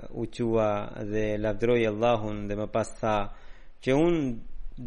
[0.09, 3.17] u qua dhe lavdroj Allahun dhe më pas tha
[3.83, 4.21] që unë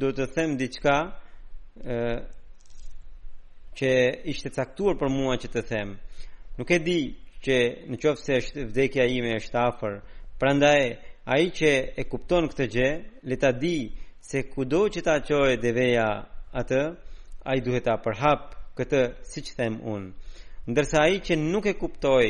[0.00, 0.96] do të them diqka
[3.78, 3.90] që
[4.32, 5.92] ishte caktuar për mua që të them
[6.58, 6.98] nuk e di
[7.46, 7.58] që
[7.92, 9.94] në qofë se është vdekja ime është afer
[10.40, 10.82] pra ndaj
[11.32, 11.70] a i që
[12.02, 12.88] e kupton këtë gje
[13.30, 13.76] le ta di
[14.30, 16.08] se kudo që ta qoj dhe veja
[16.60, 16.82] atë
[17.48, 18.40] a i duhet ta përhap
[18.80, 22.26] këtë si që them unë ndërsa a i që nuk e kuptoj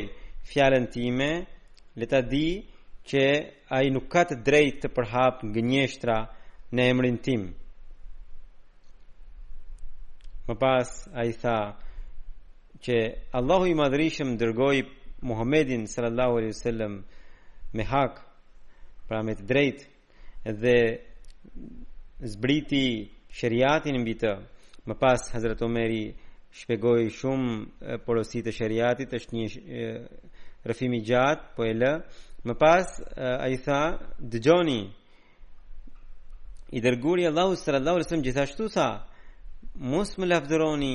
[0.46, 1.46] fjallën time
[1.94, 2.48] Le ta di
[3.08, 3.22] që
[3.74, 6.16] a i nuk ka të drejt të përhap në gënjeshtra
[6.74, 7.42] në emrin tim
[10.48, 11.56] Më pas a i tha
[12.84, 12.96] që
[13.38, 14.76] Allahu i madrishëm dërgoj
[15.28, 16.94] Muhammedin sallallahu alaihi wasallam
[17.76, 18.12] me hak
[19.08, 19.78] Pra me të drejt
[20.62, 20.78] dhe
[22.32, 22.86] zbriti
[23.38, 24.32] shëriatin mbi të
[24.86, 25.20] Më pas
[25.66, 26.04] Omeri
[26.58, 27.54] shpegoj shumë
[28.06, 29.92] porosit e shëriatit është një shërë
[30.66, 31.92] rëfimi gjatë, po e lë.
[32.46, 32.88] Më pas,
[33.42, 33.80] a i tha,
[34.30, 34.80] dëgjoni,
[36.76, 38.88] i dërguri Allahu sallallahu alaihi gjithashtu tha,
[39.90, 40.94] mos më lavdëroni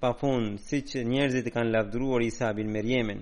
[0.00, 3.20] pa fund, si që njerëzit kanë lavdëruar Isa bin Merjemen,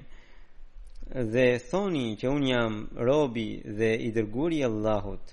[1.32, 2.72] dhe thoni që unë jam
[3.08, 5.26] robi dhe i dërguri Allahut.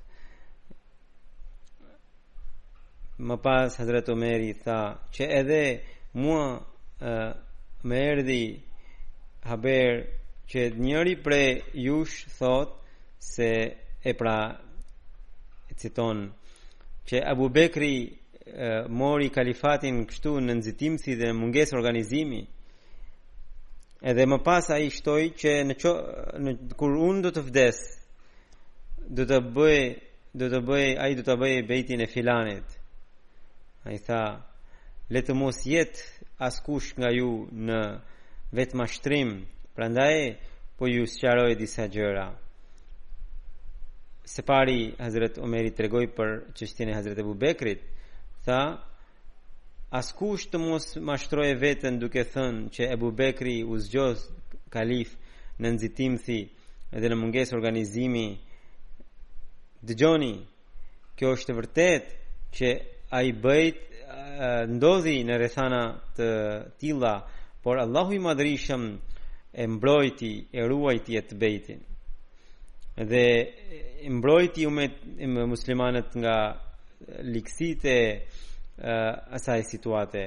[3.28, 4.80] Më pas, Hazrat Omeri tha,
[5.16, 5.64] që edhe
[6.14, 7.32] mua uh,
[7.84, 8.44] me erdi
[9.46, 10.19] haber
[10.50, 11.50] që njëri prej
[11.86, 12.70] jush thot
[13.34, 13.50] se
[14.02, 14.40] e pra
[15.72, 16.18] e citon
[17.08, 18.10] që Abu Bekri e,
[19.02, 22.42] mori kalifatin kështu në nëzitimësi si dhe në munges organizimi
[24.10, 25.94] edhe më pas a i shtoj që në qo,
[26.44, 27.80] në, kur unë do të vdes
[29.18, 29.80] do të bëj
[30.40, 32.68] do të bëj a i do të bëj bejtin e filanit
[33.86, 34.24] a i tha
[35.14, 36.02] letë mos jet
[36.50, 37.32] askush nga ju
[37.70, 37.80] në
[38.58, 39.34] vetë mashtrim
[39.80, 40.36] Prandaj
[40.78, 42.28] po ju sqaroj disa gjëra.
[44.26, 47.86] Se pari Hazret Omeri të regoj për qështjene Hazret Ebu Bekrit,
[48.44, 48.58] tha,
[50.02, 54.26] askush të mos mashtroje vetën duke thënë që Ebu Bekri u zgjoz
[54.76, 55.13] kalif
[55.62, 56.38] në nëzitim thi
[56.92, 58.28] edhe në munges organizimi
[59.94, 60.34] dëgjoni
[61.18, 62.12] kjo është vërtet
[62.58, 62.76] që
[63.18, 63.80] a i bëjt
[64.76, 65.82] ndodhi në rethana
[66.20, 66.30] të
[66.84, 67.15] tila
[67.63, 68.86] por Allahu i madrishëm
[69.52, 71.80] e mbrojti e ruajti e të bejtin
[73.10, 73.24] dhe
[74.06, 74.86] e mbrojti ju me,
[75.48, 76.38] muslimanët nga
[77.34, 80.24] likësit e uh, asaj situate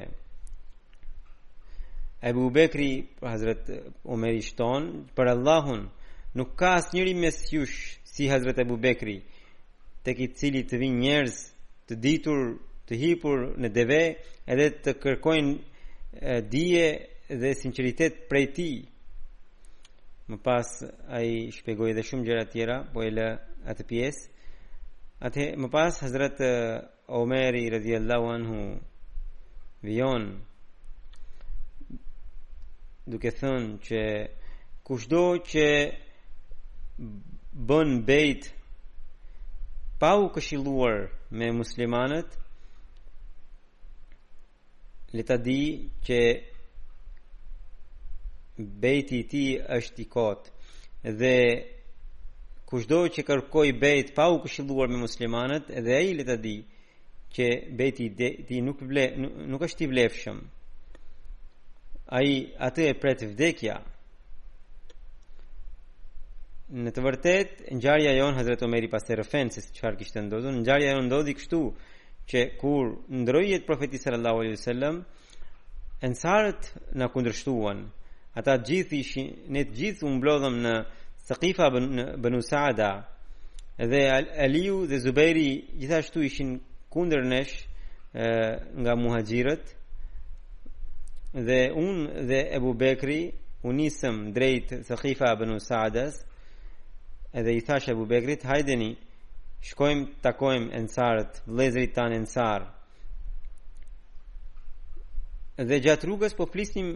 [2.22, 2.90] e bubekri
[3.30, 3.64] hazret
[4.12, 4.82] omeri shton
[5.16, 5.82] për Allahun
[6.34, 9.16] nuk ka as njëri mes jush si hazret e bubekri
[10.04, 11.36] të ki cili të vinë njerës
[11.88, 12.40] të ditur
[12.88, 14.00] të hipur në deve
[14.50, 16.86] edhe të kërkojnë dije
[17.42, 18.70] dhe sinceritet prej ti
[20.30, 20.68] Më pas
[21.16, 23.28] ai shpjegoi edhe shumë gjëra tjera, po e lë
[23.70, 24.24] atë pjesë.
[25.26, 26.38] Atë më pas Hazrat
[27.20, 28.58] Omeri Radiyallahu anhu
[29.86, 30.24] vion
[33.10, 34.02] duke thënë që
[35.02, 35.66] çdo që
[37.68, 38.42] bën bejt
[40.00, 40.96] pa u këshilluar
[41.38, 42.30] me muslimanët,
[45.16, 45.60] leta di
[46.06, 46.18] që
[48.58, 51.36] bejti ti është i kotë dhe
[52.68, 56.56] kushdo që kërkoj bejt pa u këshilluar me muslimanët dhe ai i ta di
[57.34, 57.46] që
[57.78, 58.06] bejti
[58.46, 59.06] ti nuk vle
[59.48, 60.38] nuk, është i vlefshëm
[62.18, 62.30] ai
[62.66, 63.76] atë e pret vdekja
[66.82, 71.62] në të vërtet ngjarja jon Hazrat Omeri pas të rëfencës çfarë ngjarja ndodhi kështu
[72.30, 72.84] që kur
[73.20, 74.96] ndrojjet profeti sallallahu alaihi wasallam
[76.06, 76.62] ensarët
[76.98, 77.80] na kundërshtuan
[78.34, 80.72] ata gjithë ishin ne të gjithë u mblodhëm në
[81.26, 82.90] Saqifa ibn Banu Saada
[83.90, 84.00] dhe
[84.44, 86.50] Aliu dhe Zubairi gjithashtu ishin
[86.92, 87.54] kundër nesh
[88.80, 89.66] nga muhaxhirët
[91.46, 91.96] dhe un
[92.28, 93.22] dhe Ebu Bekri
[93.66, 96.14] u nisëm drejt Saqifa ibn Saadas
[97.38, 98.90] edhe i thash Ebu Bekrit hajdeni
[99.68, 102.62] shkojmë takojmë ensarët vëllezrit tan ensar
[105.68, 106.88] dhe gjatë rrugës po flisnim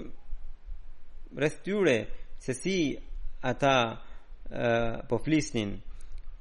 [1.35, 2.07] rreth tyre
[2.39, 2.99] se si
[3.43, 4.01] ata
[5.09, 5.81] po flisnin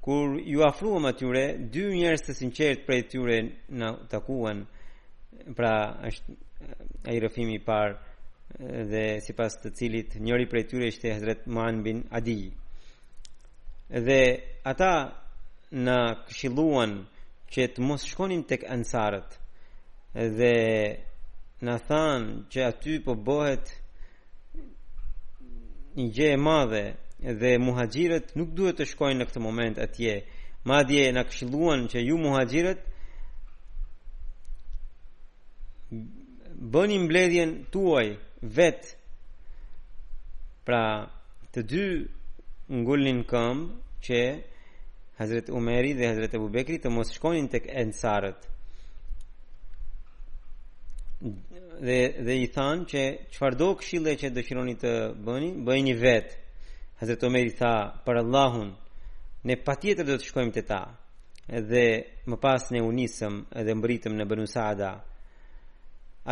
[0.01, 3.37] kur ju afruam atyre dy njerëz të sinqert prej tyre
[3.69, 4.59] na takuan
[5.55, 5.73] pra
[6.07, 6.31] është
[7.11, 7.95] ai rrëfimi i parë
[8.91, 12.39] dhe sipas të cilit njëri prej tyre ishte Hazrat Muan bin Adi
[14.07, 14.21] dhe
[14.63, 14.93] ata
[15.85, 15.97] na
[16.29, 16.93] këshilluan
[17.51, 19.31] që të mos shkonim tek ansarët
[20.37, 20.53] dhe
[21.65, 23.65] na than që aty po bëhet
[25.97, 26.83] një gjë e madhe
[27.39, 30.13] dhe muhaxhirët nuk duhet të shkojnë në këtë moment atje.
[30.69, 32.81] Madje na këshilluan që ju muhaxhirët
[36.75, 38.07] bëni mbledhjen tuaj
[38.57, 38.81] vet.
[40.67, 40.83] Pra,
[41.53, 41.85] të dy
[42.79, 44.19] ngulnin këmbë që
[45.19, 48.49] Hazret Umeri dhe Hazret Abu Bekri të mos shkonin tek ensarët
[51.19, 54.91] dhe dhe i than që çfarë do këshille që dëshironi të
[55.25, 56.29] bëni, bëjini vet.
[56.99, 57.73] Hazrat Omer i tha
[58.05, 58.69] për Allahun,
[59.47, 60.81] ne patjetër do të shkojmë te ta.
[61.57, 61.85] Edhe
[62.29, 63.33] më pas ne u nisëm
[63.65, 64.91] dhe mbritëm në Banu Saada.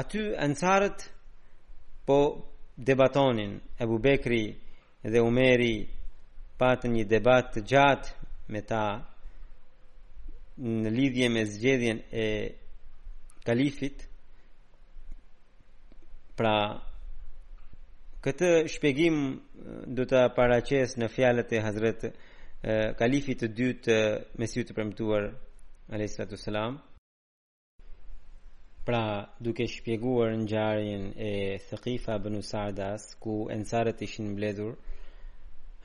[0.01, 0.99] Aty ansarët
[2.07, 2.19] po
[2.87, 3.53] debatonin
[3.83, 4.45] Ebu Bekri
[5.11, 5.77] dhe Umeri
[6.59, 8.09] patën një debat të gjatë
[8.51, 8.83] me ta
[10.81, 12.25] në lidhje me zgjedhjen e
[13.45, 13.97] kalifit
[16.33, 16.81] Pra
[18.25, 19.35] këtë shpjegim eh,
[19.97, 22.11] do ta paraqes në fjalët e Hazret e,
[22.65, 23.97] eh, Kalifit të dytë
[24.41, 25.27] me sy të premtuar
[25.93, 26.49] a.s.
[28.87, 29.03] Pra
[29.45, 31.29] duke shpjeguar ngjarjen e
[31.69, 34.73] Thaqifa ibn Sa'das ku ensarët ishin mbledhur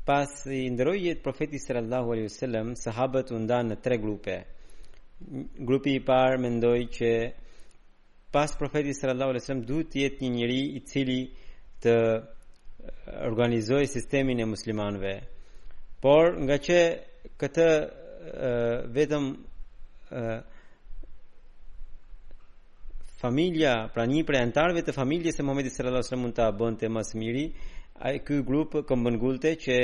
[0.08, 4.40] pas i ndërojit profetis sallallahu alaihi sahabët u ndanë në tre grupe
[5.18, 7.12] grupi i parë mendoi që
[8.36, 11.20] pas profetit sallallahu alajhi wasallam duhet të jetë një njeri i cili
[11.86, 11.94] të
[13.30, 15.14] organizojë sistemin e muslimanëve.
[16.04, 16.80] Por nga që
[17.42, 20.38] këtë uh, vetëm uh,
[23.24, 26.86] familja, pra një prej antarëve të familjes së Muhamedit sallallahu alajhi wasallam mund ta bënte
[26.96, 27.46] më së miri,
[28.06, 29.78] ai ky grup këmbëngulte që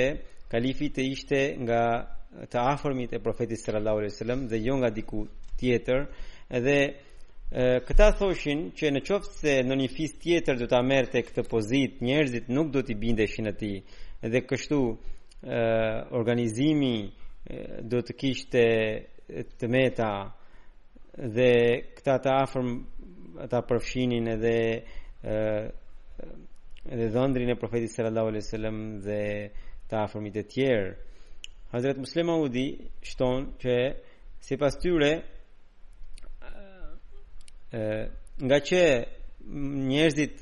[0.51, 1.81] kalifi të ishte nga
[2.31, 5.19] të afërmit e profetit sallallahu alaihi wasallam dhe jo nga diku
[5.59, 6.01] tjetër
[6.65, 6.77] dhe
[7.87, 12.05] këta thoshin që në qoftë se në një fis tjetër do ta merrte këtë pozitë
[12.07, 13.77] njerëzit nuk do t'i bindeshin atij
[14.31, 15.57] dhe kështu e,
[16.19, 18.63] organizimi e, do të kishte
[19.59, 20.11] të meta
[21.35, 21.51] dhe
[21.97, 22.69] këta të afërm
[23.43, 24.55] ata përfshinin edhe
[26.93, 29.21] edhe dhëndrin e profetit sallallahu alaihi wasallam dhe
[29.89, 30.89] të afërmit e tjerë
[31.71, 33.75] Hazret Muslima u di shton që
[34.43, 35.11] si pas tyre
[38.47, 38.81] nga që
[39.91, 40.35] njerëzit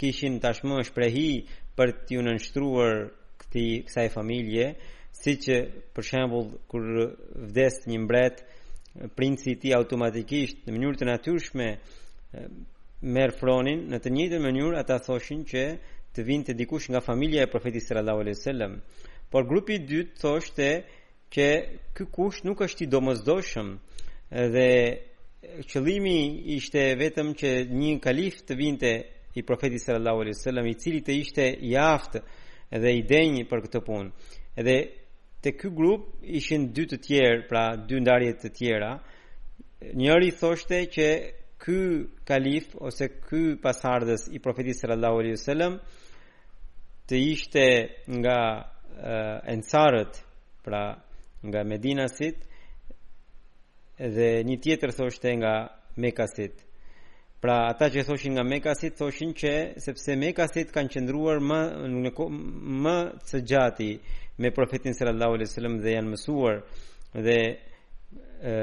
[0.00, 1.28] kishin tashmë shprehi
[1.76, 2.96] për t'ju nënshtruar
[3.42, 4.70] këti kësaj familje
[5.20, 5.58] si që
[5.92, 6.88] për shembul kër
[7.50, 8.40] vdes një mbret
[9.18, 11.68] princi ti automatikisht në mënyrë të natyrshme
[13.18, 15.66] merë fronin në të njëtë mënyrë ata thoshin që
[16.16, 18.80] të vind të dikush nga familje e profetit sallallahu alaihi wasallam
[19.30, 20.66] por grupi i dytë thoshte
[21.30, 21.44] që
[21.96, 23.68] ky kush nuk është i domosdoshëm
[24.54, 24.68] dhe
[25.70, 26.18] qëllimi
[26.58, 28.90] ishte vetëm që një kalif të vinte
[29.38, 32.22] i profetit sallallahu alaihi wasallam i cili të ishte i aftë
[32.82, 34.10] dhe i denj për këtë punë.
[34.66, 34.76] Dhe
[35.42, 36.02] te ky grup
[36.40, 38.90] ishin dy të tjerë, pra dy ndarje të tjera.
[40.00, 41.08] Njëri thoshte që
[41.62, 41.78] ky
[42.28, 45.74] kalif ose ky pasardhës i profetit sallallahu alaihi wasallam
[47.08, 47.64] të ishte
[48.22, 48.38] nga
[49.02, 50.22] uh, ensarët
[50.64, 51.02] pra
[51.40, 52.44] nga Medinasit
[53.96, 55.54] dhe një tjetër thoshte nga
[55.96, 56.54] Mekasit.
[57.40, 62.12] Pra ata që thoshin nga Mekasit thoshin që sepse Mekasit kanë qëndruar më në
[62.84, 62.96] më
[63.30, 63.90] së gjati
[64.40, 66.58] me profetin sallallahu alaihi wasallam dhe janë mësuar
[67.26, 67.38] dhe
[68.52, 68.54] ë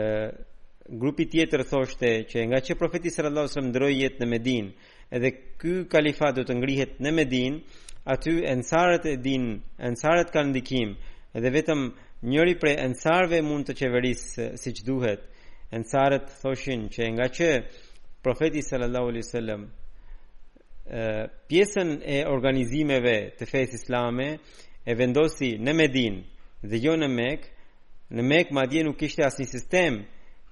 [1.01, 4.69] grupi tjetër thoshte që nga që profeti sallallahu alaihi wasallam ndroi jetën në Medinë
[5.17, 5.29] edhe
[5.59, 7.57] ky kalifat do të ngrihet në Medinë
[8.08, 10.93] aty ensaret e din, ensaret kanë ndikim,
[11.36, 11.82] edhe vetëm
[12.32, 15.22] njëri prej ensarve mund të qeverisë si që duhet.
[15.78, 17.47] Ensaret thoshin që nga që
[18.24, 19.62] profeti sallallahu alaihi wasallam
[21.51, 24.28] pjesën e organizimeve të fesë islame
[24.88, 26.16] e vendosi në Medin
[26.70, 27.49] dhe jo në Mek,
[28.16, 29.99] në Mek madje nuk kishte asnjë sistem.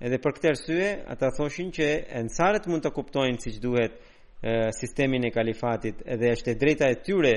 [0.04, 1.88] Edhe për këtë arsye ata thoshin që
[2.20, 3.94] ensaret mund të kuptojnë siç duhet
[4.72, 7.32] sistemin e kalifatit edhe është e drejta e tyre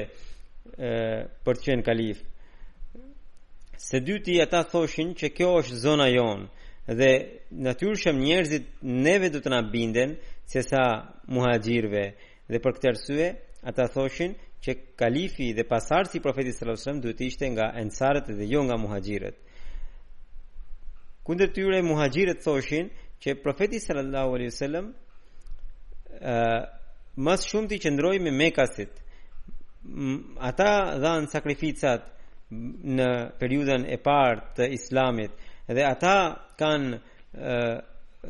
[1.47, 2.19] për të qenë kalif.
[3.81, 6.67] Së dyti ata thoshin që kjo është zona jonë
[6.99, 7.11] dhe
[7.65, 10.17] natyrisht njerëzit neve do të na binden
[10.49, 10.83] se sa
[11.33, 12.05] muhajirve
[12.51, 13.27] dhe për këtë arsye
[13.71, 17.67] ata thoshin që kalifi dhe pasardhës i profetit sallallahu alajhi wasallam duhet të ishte nga
[17.81, 19.37] ensarët dhe jo nga muhajirët.
[21.25, 22.91] Kundër tyre muhajirët thoshin
[23.23, 24.87] që profeti sallallahu alajhi wasallam
[27.19, 29.01] mas shumë të qëndroj me mekasit.
[30.51, 30.71] Ata
[31.03, 32.05] dhanë sakrificat
[32.99, 33.09] në
[33.41, 35.33] periudën e partë të islamit
[35.75, 36.15] dhe ata
[36.61, 37.01] kanë e,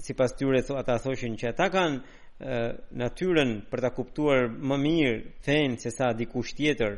[0.04, 1.96] si pas tyre ata thoshin që ata kanë
[2.38, 6.92] natyrën natyren për të kuptuar më mirë fenë se sa dikush tjetër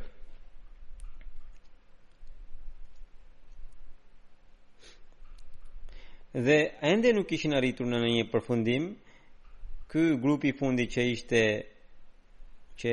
[6.46, 6.58] dhe
[6.92, 8.84] ende nuk ishin arritur në një përfundim
[9.92, 11.40] ky grupi fundi që ishte
[12.80, 12.92] që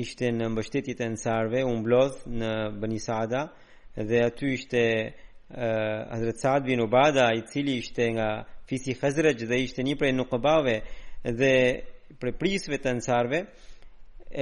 [0.00, 2.50] ishte në mbështetit e nësarve, u mblodh në
[2.82, 3.44] Bëni Saada
[3.94, 5.08] dhe aty ishte uh,
[6.10, 8.28] Hazrat Saad bin Ubada i cili ishte nga
[8.66, 10.74] fisi Khazraj dhe ishte një prej nukëbave
[11.38, 11.52] dhe
[12.20, 13.42] pre prisve të nësarve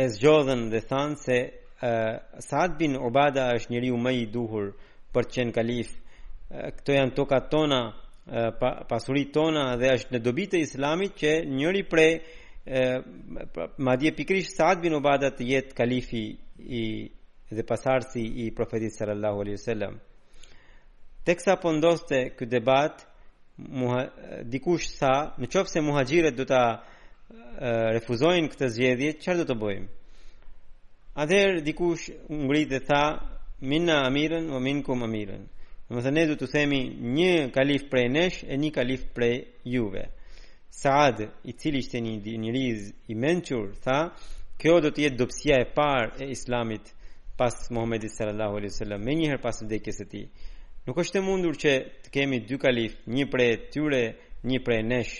[0.02, 2.16] e zgjodhen dhe thanë se uh,
[2.48, 4.72] Saad bin Ubada është njëri u më i duhur
[5.12, 7.96] për qenë kalif uh, këto janë tokat tona uh,
[8.60, 12.12] pa, pasurit tona dhe është në dobitë e islamit që njëri prej
[13.52, 16.20] Pra, madje pikrisht Saad bin Ubadah të jetë kalifi
[16.62, 16.82] i
[17.50, 19.96] dhe pasardhësi i profetit sallallahu alaihi wasallam.
[21.26, 23.02] Teksa po ndoste ky debat,
[23.58, 24.04] muha,
[24.54, 25.10] dikush tha,
[25.42, 26.62] në qofë se muhajgjiret ta
[27.98, 29.90] refuzojnë këtë zgjedhje, qërë do të bëjmë?
[31.24, 32.06] Atëherë dikush
[32.46, 33.02] ngrit dhe tha,
[33.74, 35.48] minna amiren o minkum amiren.
[35.90, 36.80] do më ne të themi
[37.18, 39.36] një kalif prej nesh e një kalif prej
[39.74, 40.04] juve.
[40.72, 43.96] Saad i cili ishte një njëriz i menqur tha
[44.62, 46.88] kjo do të jetë dopsia e par e islamit
[47.36, 50.24] pas Muhammed sallallahu alaihi wasallam me njëherë pas vdekjes së tij
[50.86, 51.72] nuk është e mundur që
[52.06, 54.00] të kemi dy kalif një prej tyre
[54.50, 55.12] një prej nesh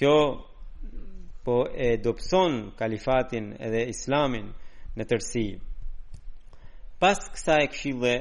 [0.00, 0.14] kjo
[1.44, 1.58] po
[1.88, 4.48] e dopson kalifatin edhe islamin
[4.96, 5.44] në tërsi.
[7.02, 8.14] pas kësaj këshille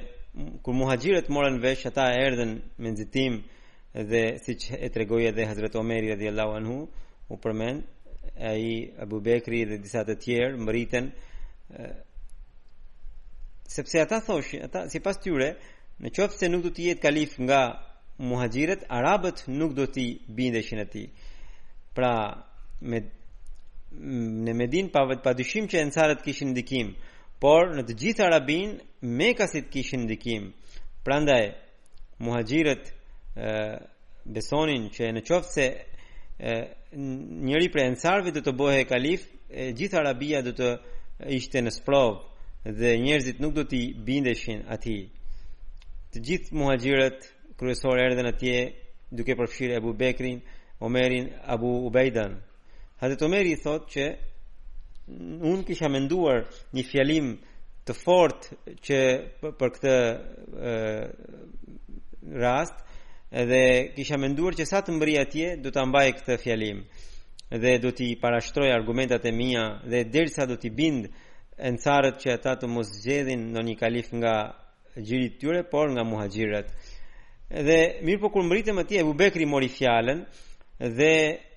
[0.66, 3.34] kur muhaxhirët morën vesh ata erdhën me nxitim
[3.94, 6.78] dhe si që e tregoj edhe Hazret Omeri radhi Allahu anhu
[7.30, 7.82] u përmen
[8.38, 11.10] e i Abu Bekri dhe disat e tjerë mëriten
[13.68, 15.50] sepse ata thoshin ata si pas tyre
[16.02, 17.60] në qofë se nuk do t'i jetë kalif nga
[18.30, 21.04] muhajgjiret arabët nuk do t'i bindeshin e ti
[21.96, 22.12] pra
[22.90, 22.98] me,
[24.48, 25.36] në Medin pa vetë
[25.70, 26.96] që ensarët kishin ndikim
[27.44, 28.70] por në të gjithë arabin
[29.18, 29.34] me
[29.72, 30.54] kishin ndikim
[31.04, 31.44] prandaj
[32.20, 32.84] muhajgjiret
[34.26, 40.42] besonin që në qoftë se njëri prej ansarëve do të bëhej kalif, e gjithë Arabia
[40.42, 40.70] do të
[41.38, 42.18] ishte në sprov
[42.80, 44.98] dhe njerëzit nuk do t'i bindeshin ati
[46.14, 47.20] të gjithë muhajgjiret
[47.60, 48.58] kryesor e atje
[49.16, 50.42] duke përfshirë Ebu Bekrin
[50.82, 52.34] Omerin, Abu Ubejdan
[53.02, 54.06] Hazet Omeri i thot që
[55.50, 57.36] unë kisha menduar një fjalim
[57.86, 58.50] të fort
[58.86, 59.00] që
[59.42, 59.94] për këtë
[60.72, 60.74] e,
[62.44, 62.88] rast e,
[63.32, 66.80] Edhe kisha menduar që sa të mbri atje do ta mbaj këtë fjalim
[67.64, 71.08] dhe do t'i parashtroj argumentat e mia dhe derisa do t'i bind
[71.70, 74.34] ancarët që ata të mos zgjedhin në një kalif nga
[75.08, 76.74] gjirit tyre, por nga muhaxhirët.
[77.62, 80.26] Edhe mirëpo kur mbritëm atje Abu Bekri mori fjalën
[81.00, 81.14] dhe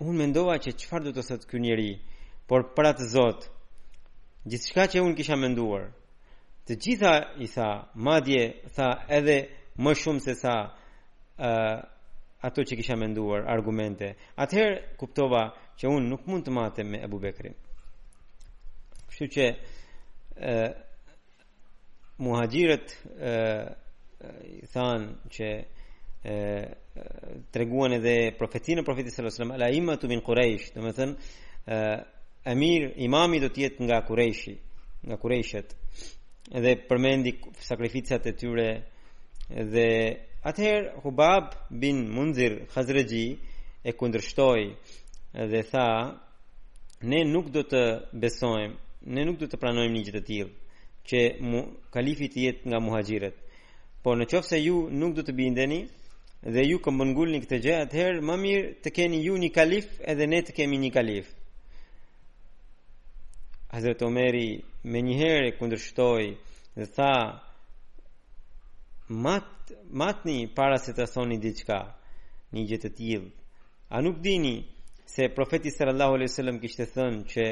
[0.07, 2.03] un mendova që çfarë do të thotë ky njerëz,
[2.47, 3.49] por për të Zot
[4.47, 5.91] gjithçka që un kisha menduar.
[6.71, 7.15] Të gjitha
[7.47, 7.71] i tha,
[8.07, 8.45] madje
[8.77, 9.39] tha edhe
[9.83, 10.55] më shumë se sa,
[11.37, 11.81] uh,
[12.45, 14.15] ato që kisha menduar, argumente.
[14.39, 17.55] Atëherë kuptova që unë nuk mund të matem me Ebu Bekrin.
[19.09, 19.59] Kështu që uh,
[22.23, 22.91] muhajgjirët uh,
[23.25, 23.31] uh,
[24.75, 25.07] thanë
[25.37, 25.49] që
[27.53, 30.93] treguan edhe profetinë e profetit sallallahu alajhi wasallam ala imma tu min quraish do të
[30.97, 31.21] thënë uh,
[32.49, 34.55] amir imami do të jetë nga Qurayshi,
[35.05, 35.69] nga qureshët
[36.57, 37.33] edhe përmendi
[37.69, 38.69] sakrificat e tyre
[39.53, 39.85] edhe
[40.45, 43.25] Atëherë Hubab bin Munzir Khazreji
[43.81, 44.67] e kundërshtoi
[45.51, 45.87] dhe tha,
[47.11, 47.81] ne nuk do të
[48.23, 48.77] besojmë,
[49.15, 50.51] ne nuk do të pranojmë një gjë të tillë
[51.09, 53.39] që mu, kalifi të jetë nga muhaxhirët.
[54.05, 55.81] Por në qofë se ju nuk do të bindeni
[56.55, 60.29] dhe ju këmë ngullin këtë gjë, atëherë më mirë të keni ju një kalif edhe
[60.29, 61.33] ne të kemi një kalif.
[63.73, 64.49] Hazret Omeri
[64.93, 66.23] me njëherë e kundrështoj
[66.79, 67.13] dhe tha,
[69.27, 69.54] mat
[69.97, 71.77] matni para se të thoni diçka
[72.55, 73.31] një gjë të tillë.
[73.95, 74.55] A nuk dini
[75.15, 77.45] se profeti sallallahu alaihi wasallam kishte thënë që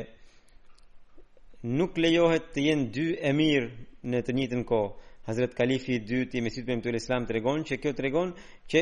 [1.78, 3.66] nuk lejohet të jenë dy emir
[4.12, 4.90] në të njëjtën kohë.
[5.28, 8.32] Hazrat Kalifi i dytë i Mesihut Muhammedu alaihi wasallam tregon që kjo tregon
[8.72, 8.80] që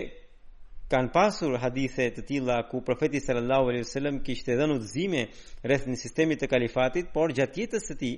[0.90, 5.20] kanë pasur hadithe të tilla ku profeti sallallahu alaihi wasallam kishte dhënë udhëzime
[5.68, 8.16] rreth në sistemin të kalifatit, por gjatë jetës së tij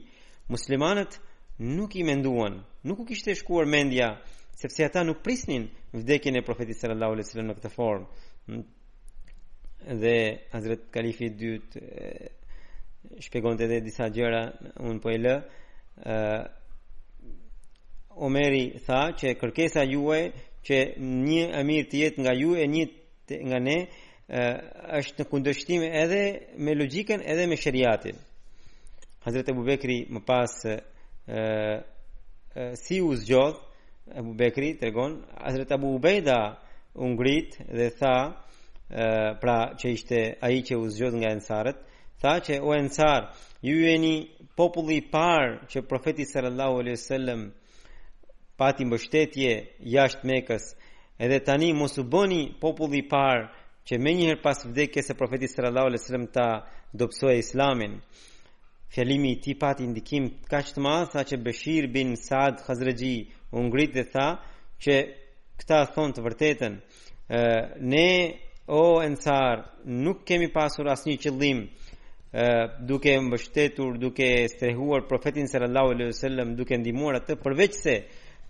[0.54, 1.18] muslimanët
[1.74, 4.14] nuk i menduan, nuk u kishte shkuar mendja
[4.54, 8.24] sepse ata nuk prisnin vdekjen e profetit sallallahu alaihi wasallam në këtë formë.
[8.46, 8.60] Hm?
[10.02, 10.16] Dhe
[10.52, 11.80] Hazrat Kalifi i dytë
[13.26, 14.42] shpjegonte edhe disa gjëra,
[14.90, 15.34] un po e lë.
[18.26, 20.22] Omeri tha që kërkesa juaj
[20.66, 20.78] që
[21.26, 22.84] një emir të jetë nga ju e një
[23.26, 23.78] të nga ne
[25.00, 26.22] është në kundërshtim edhe
[26.62, 28.14] me logjikën edhe me shariatin.
[29.26, 31.42] Hazrat Abu Bekri më pas ë
[32.84, 33.58] si u zgjodh
[34.10, 36.56] Abu Bekri tregon Hazrat Abu Ubaida
[36.94, 38.34] ungrit dhe tha uh,
[39.40, 41.78] pra që ishte ai që u zgjodh nga ensarët
[42.22, 43.30] tha që o ensar
[43.66, 44.16] ju një
[44.56, 47.46] populli i parë që profeti sallallahu alaihi wasallam
[48.60, 49.52] pati mbështetje
[49.94, 50.64] jashtë Mekës
[51.24, 53.46] edhe tani mos u bëni populli i parë
[53.86, 56.48] që më njëherë pas vdekjes së profetit sallallahu alaihi wasallam ta
[57.00, 57.96] dobësoi Islamin
[58.92, 63.14] Fjallimi ti pati ndikim kaqë të ma, tha që Beshir bin Saad Khazraji
[63.52, 64.26] u ngrit dhe tha
[64.80, 64.94] që
[65.60, 66.76] këta thon të vërtetën
[67.28, 67.42] ë
[67.84, 68.08] ne
[68.72, 71.60] o ensar nuk kemi pasur asnjë qëllim
[72.32, 72.46] ë
[72.88, 77.96] duke mbështetur duke strehuar profetin sallallahu alaihi wasallam duke ndihmuar atë përveç se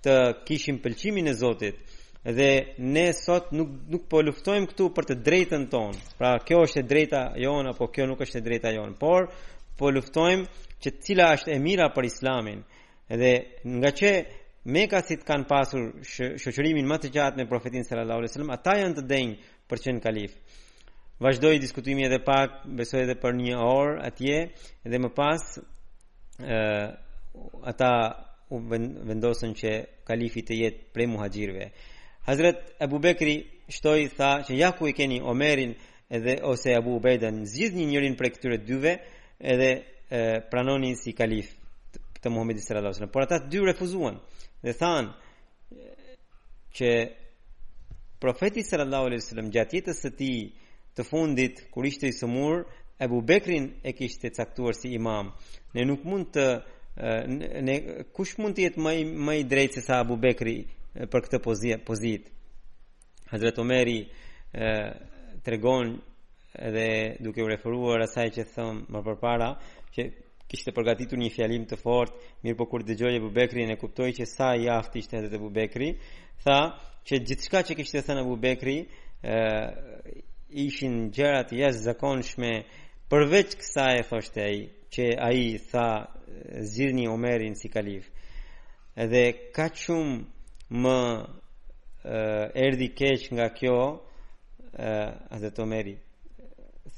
[0.04, 0.14] të
[0.46, 1.82] kishim pëlqimin e Zotit
[2.22, 5.98] dhe ne sot nuk nuk po luftojmë këtu për të drejtën tonë.
[6.18, 9.26] Pra kjo është e drejta jonë apo kjo nuk është e drejta jonë, por
[9.78, 10.46] po luftojmë
[10.82, 12.60] që cila është e mira për Islamin.
[13.10, 13.32] Dhe
[13.66, 14.10] nga që
[14.64, 19.04] Mekasit kanë pasur shoqërimin më të gjatë me profetin sallallahu alajhi wasallam, ata janë të
[19.10, 20.34] denjë për qenë kalif.
[21.22, 24.36] Vazdoi diskutimi edhe pak, besoj edhe për një orë atje,
[24.90, 25.48] dhe më pas
[26.46, 26.60] ë
[27.72, 27.90] ata
[28.54, 28.60] u
[29.10, 29.72] vendosën që
[30.06, 31.66] kalifi të jetë prej muhaxhirëve.
[32.28, 33.34] Hazrat Abu Bekri
[33.66, 35.74] shtoi tha që ja ku i keni Omerin
[36.12, 38.92] edhe ose Abu Ubaidan, zgjidhni një njërin prej këtyre dyve
[39.56, 41.48] edhe e, pranoni si kalif
[42.22, 43.14] të Muhamedit sallallahu alajhi wasallam.
[43.16, 44.20] Por ata dy refuzuan
[44.62, 45.10] dhe than
[46.76, 46.90] që
[48.22, 50.36] profeti sallallahu alaihi wasallam gjatë jetës së tij
[50.96, 52.64] të fundit kur ishte i sëmur,
[53.02, 55.26] Abu Bekrin e kishte caktuar si imam
[55.74, 56.46] ne nuk mund të
[57.66, 57.76] ne
[58.14, 58.92] kush mund të jetë më
[59.26, 60.56] më i drejtë se sa Abu Bekri
[61.10, 62.28] për këtë pozitë pozitë
[63.32, 63.98] Hazreti Omeri
[65.44, 65.96] tregon
[66.66, 66.86] edhe
[67.24, 69.50] duke u referuar asaj që thon më parë
[69.96, 70.02] që
[70.52, 72.12] kishte përgatitur një fjalim të fort,
[72.44, 75.38] mirë po kur dëgjoi e bubekri në kuptoj që sa i aftë ishte edhe të
[75.40, 75.88] bubekri,
[76.44, 76.58] tha
[77.08, 78.76] që gjithë shka që kishte thënë e bubekri,
[80.66, 82.50] ishin gjëra të zakonshme
[83.10, 84.58] përveç kësa e thoshte ai,
[84.92, 85.40] që ai
[85.70, 85.88] tha
[86.72, 88.08] zirni Omerin si kalif.
[89.00, 89.24] Edhe
[89.56, 90.18] ka qumë
[90.82, 92.18] më e,
[92.66, 93.78] erdi keq nga kjo,
[94.72, 94.96] edhe
[95.32, 95.96] Hazret Omeri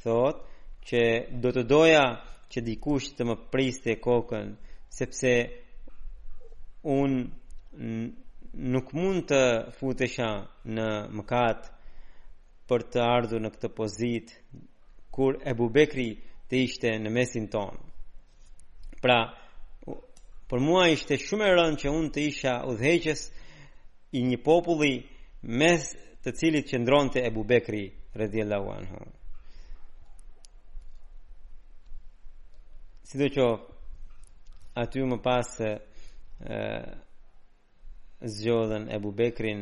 [0.02, 0.42] thot
[0.88, 1.00] që
[1.42, 2.04] do të doja
[2.54, 4.50] që dikush të më priste e kokën
[4.96, 5.30] sepse
[6.96, 7.14] un
[8.74, 9.40] nuk mund të
[9.78, 10.28] futesha
[10.76, 10.86] në
[11.18, 11.66] mëkat
[12.70, 14.36] për të ardhur në këtë pozit
[15.16, 16.06] kur e bubekri
[16.50, 17.82] të ishte në mesin ton
[19.04, 19.18] pra
[20.52, 23.26] për mua ishte shumë e rënd që un të isha u dheqës
[24.14, 24.94] i një populli
[25.62, 25.90] mes
[26.22, 27.82] të cilit që ndronë të Ebu Bekri,
[28.20, 29.00] rëdhjëllahu anëhu.
[33.06, 33.42] si do që
[34.80, 35.70] aty më pas se
[38.36, 39.60] zgjodhen Ebu Bekrin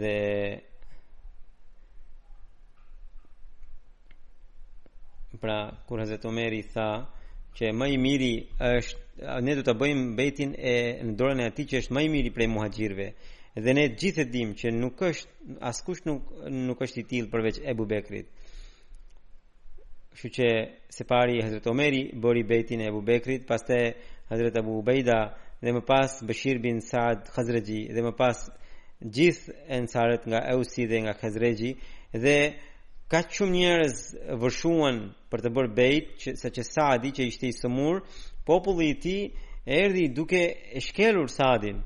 [0.00, 0.18] dhe
[5.42, 5.58] pra
[5.88, 6.90] kur Hazreti Omer i tha
[7.56, 8.34] që më i miri
[8.66, 10.74] është ne do ta bëjmë betin e
[11.06, 13.06] në dorën e atij që është më i miri prej muhaxhirve
[13.64, 16.22] dhe ne gjithë e dimë që nuk është askush nuk
[16.68, 18.26] nuk është i tillë përveç Ebu Bekrit.
[20.20, 20.46] Kështu që
[20.92, 23.76] se pari Hazret Omeri bëri bejtin e Ebu Bekrit, pas te
[24.28, 25.16] Hazret Abu Ubaida
[25.64, 28.42] dhe më pas Bashir bin Saad Khazreji dhe më pas
[29.16, 31.70] gjithë ensaret nga Eusi dhe nga Khazreji
[32.24, 32.36] dhe
[33.10, 33.96] ka qëmë njerëz
[34.42, 34.98] vërshuan
[35.32, 38.02] për të bërë bejt që, sa që Saadi që ishte i sëmur
[38.50, 39.16] populli i ti
[39.80, 40.42] erdi duke
[40.76, 41.80] e shkelur Saadin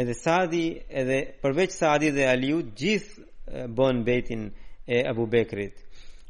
[0.00, 0.66] edhe Saadi
[1.00, 4.50] edhe përveç Saadi dhe Aliut gjithë bën bejtin
[4.96, 5.80] e Abu Bekrit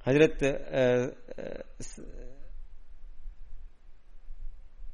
[0.04, 0.40] Hazrat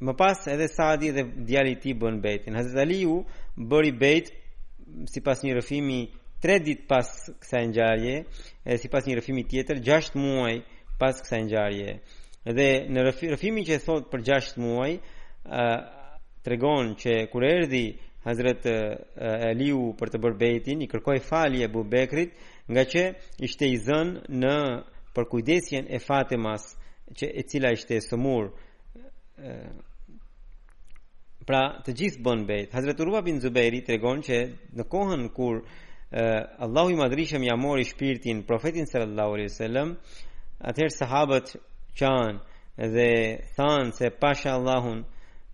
[0.04, 2.56] më pas edhe saadi dhe djali i tij bën bejtin.
[2.58, 3.16] Hazrat Aliu
[3.70, 4.26] bëri bejt
[5.12, 6.00] sipas një rrëfimi
[6.42, 7.08] 3 ditë pas
[7.40, 8.16] kësaj ngjarje,
[8.62, 10.54] e sipas një rrëfimi tjetër 6 muaj
[11.00, 11.90] pas kësaj ngjarje.
[12.56, 14.92] Dhe në rrëfimin që e thot për 6 muaj,
[16.46, 17.86] tregon që kur erdhi
[18.28, 18.62] Hazrat
[19.50, 22.30] Aliu për të bërë bejtin, i kërkoi falje Abu Bekrit,
[22.72, 23.02] nga që
[23.48, 24.56] ishte i zënë në
[25.14, 26.72] për kujdesjen e Fatimas
[27.16, 29.54] që e cila ishte e sëmur e,
[31.48, 34.40] pra të gjithë bën bejt Hazretu Ruba bin Zuberi të regon që
[34.76, 35.64] në kohën kur e,
[36.66, 39.94] Allahu i madrishëm ja mori shpirtin profetin sallallahu alaihi sallam
[40.68, 41.54] atëherë sahabët
[41.96, 42.38] qanë
[42.94, 43.08] dhe
[43.56, 45.00] thanë se pasha Allahun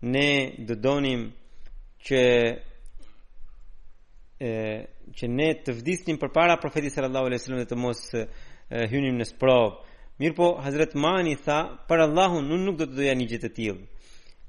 [0.03, 0.29] ne
[0.69, 1.29] dëdonim
[2.07, 2.23] që
[4.45, 4.53] e,
[5.19, 8.01] që ne të vdisnim për para profetit sallallahu alaihi sallam dhe të mos
[8.71, 9.75] hynim në sprovë.
[10.23, 11.59] Mirë po, Hazret Mani tha,
[11.89, 13.81] për Allahun nuk, nuk do të doja një gjithë të tjilë.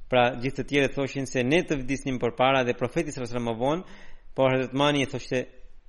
[0.09, 3.55] Pra gjithë të tjere thoshin se ne të vdisnim për para dhe profetis rësra më
[3.57, 3.83] vonë,
[4.37, 5.39] po Hazret Mani e thoshte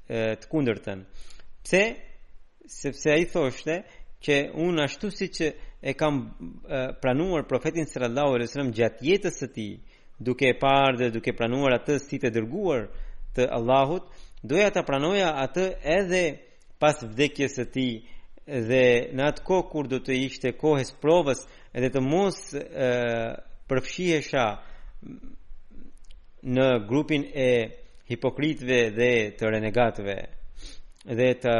[0.08, 1.04] të kundër tënë.
[1.64, 1.82] Pse?
[2.66, 3.82] Sepse a i thoshte
[4.24, 5.46] që unë ashtu si që
[5.82, 6.14] e kam
[7.02, 9.74] pranuar profetin sallallahu alaihi wasallam gjatë jetës së tij,
[10.18, 12.88] duke e parë dhe duke pranuar atë si të dërguar
[13.36, 14.08] të Allahut,
[14.42, 15.66] doja ta pranoja atë
[16.00, 16.24] edhe
[16.80, 17.92] pas vdekjes së tij,
[18.46, 21.40] dhe në atë kohë kur do të ishte kohës provës
[21.74, 22.90] edhe të mos e,
[23.66, 24.44] përfshihesha
[26.46, 27.48] në grupin e
[28.06, 30.14] hipokritve dhe të renegatve
[31.10, 31.56] dhe të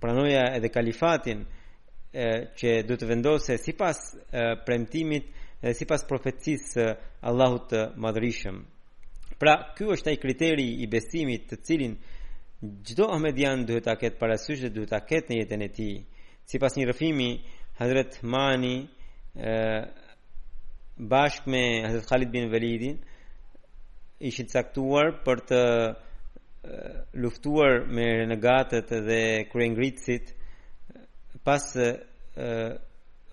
[0.00, 1.48] pranoja edhe kalifatin e,
[2.56, 5.28] që do të vendose si pas e, premtimit
[5.60, 6.88] dhe si pas profetsis e,
[7.28, 8.62] Allahut të madrishëm
[9.36, 12.14] pra kjo është taj kriteri i besimit të cilin e,
[12.60, 15.88] gjdo Ahmedian duhet ta ketë parasysh dhe duhet ta ketë në jetën e ti.
[16.48, 17.30] Si pas një rëfimi,
[17.78, 18.76] Hazret Mani
[21.10, 22.96] bashk me Hazret Khalid bin Velidin
[24.20, 25.60] ishë të saktuar për të
[27.22, 29.20] luftuar me renegatët dhe
[29.52, 30.24] kërën gritësit
[31.44, 31.64] pas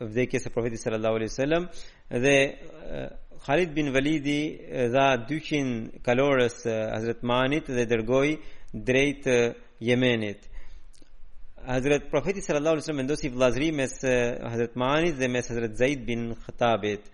[0.03, 1.63] vdekjes e profetit sallallahu alaihi wasallam
[2.25, 2.37] dhe
[3.45, 4.43] Khalid bin Validi
[4.93, 8.31] dha 200 kalorës Hadret Hazret Manit dhe dërgoi
[8.73, 9.25] drejt
[9.79, 10.49] Jemenit.
[11.65, 13.93] Hazret Profeti sallallahu alaihi wasallam ndosi vllazëri mes
[14.51, 17.05] Hazret Manit dhe mes Hazret Zaid bin Khatabit.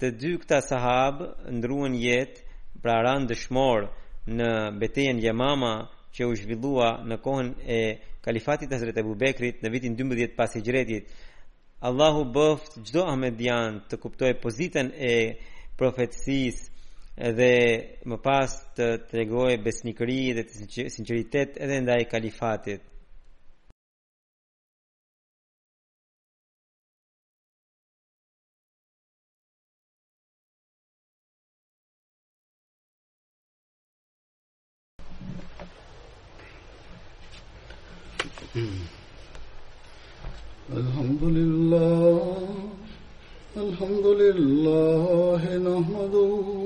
[0.00, 1.20] Të dy këta sahab
[1.52, 2.40] ndruan jetë
[2.82, 3.86] pra ran dëshmor
[4.28, 4.48] në
[4.80, 5.74] betejën Yamama
[6.16, 7.80] që u zhvillua në kohën e
[8.24, 11.04] kalifatit Hazret Abu Bekrit në vitin 12 pas Hijrëtit.
[11.84, 15.16] Allahu bëft çdo Ahmedian të kuptojë pozitën e
[15.78, 16.75] profetësisë
[17.16, 17.48] edhe
[18.04, 22.82] më pas të tregoj besnikëri dhe të sinceritet edhe ndaj kalifatit
[40.72, 42.44] Alhamdulillah
[43.64, 46.65] Alhamdulillah nahmaduhu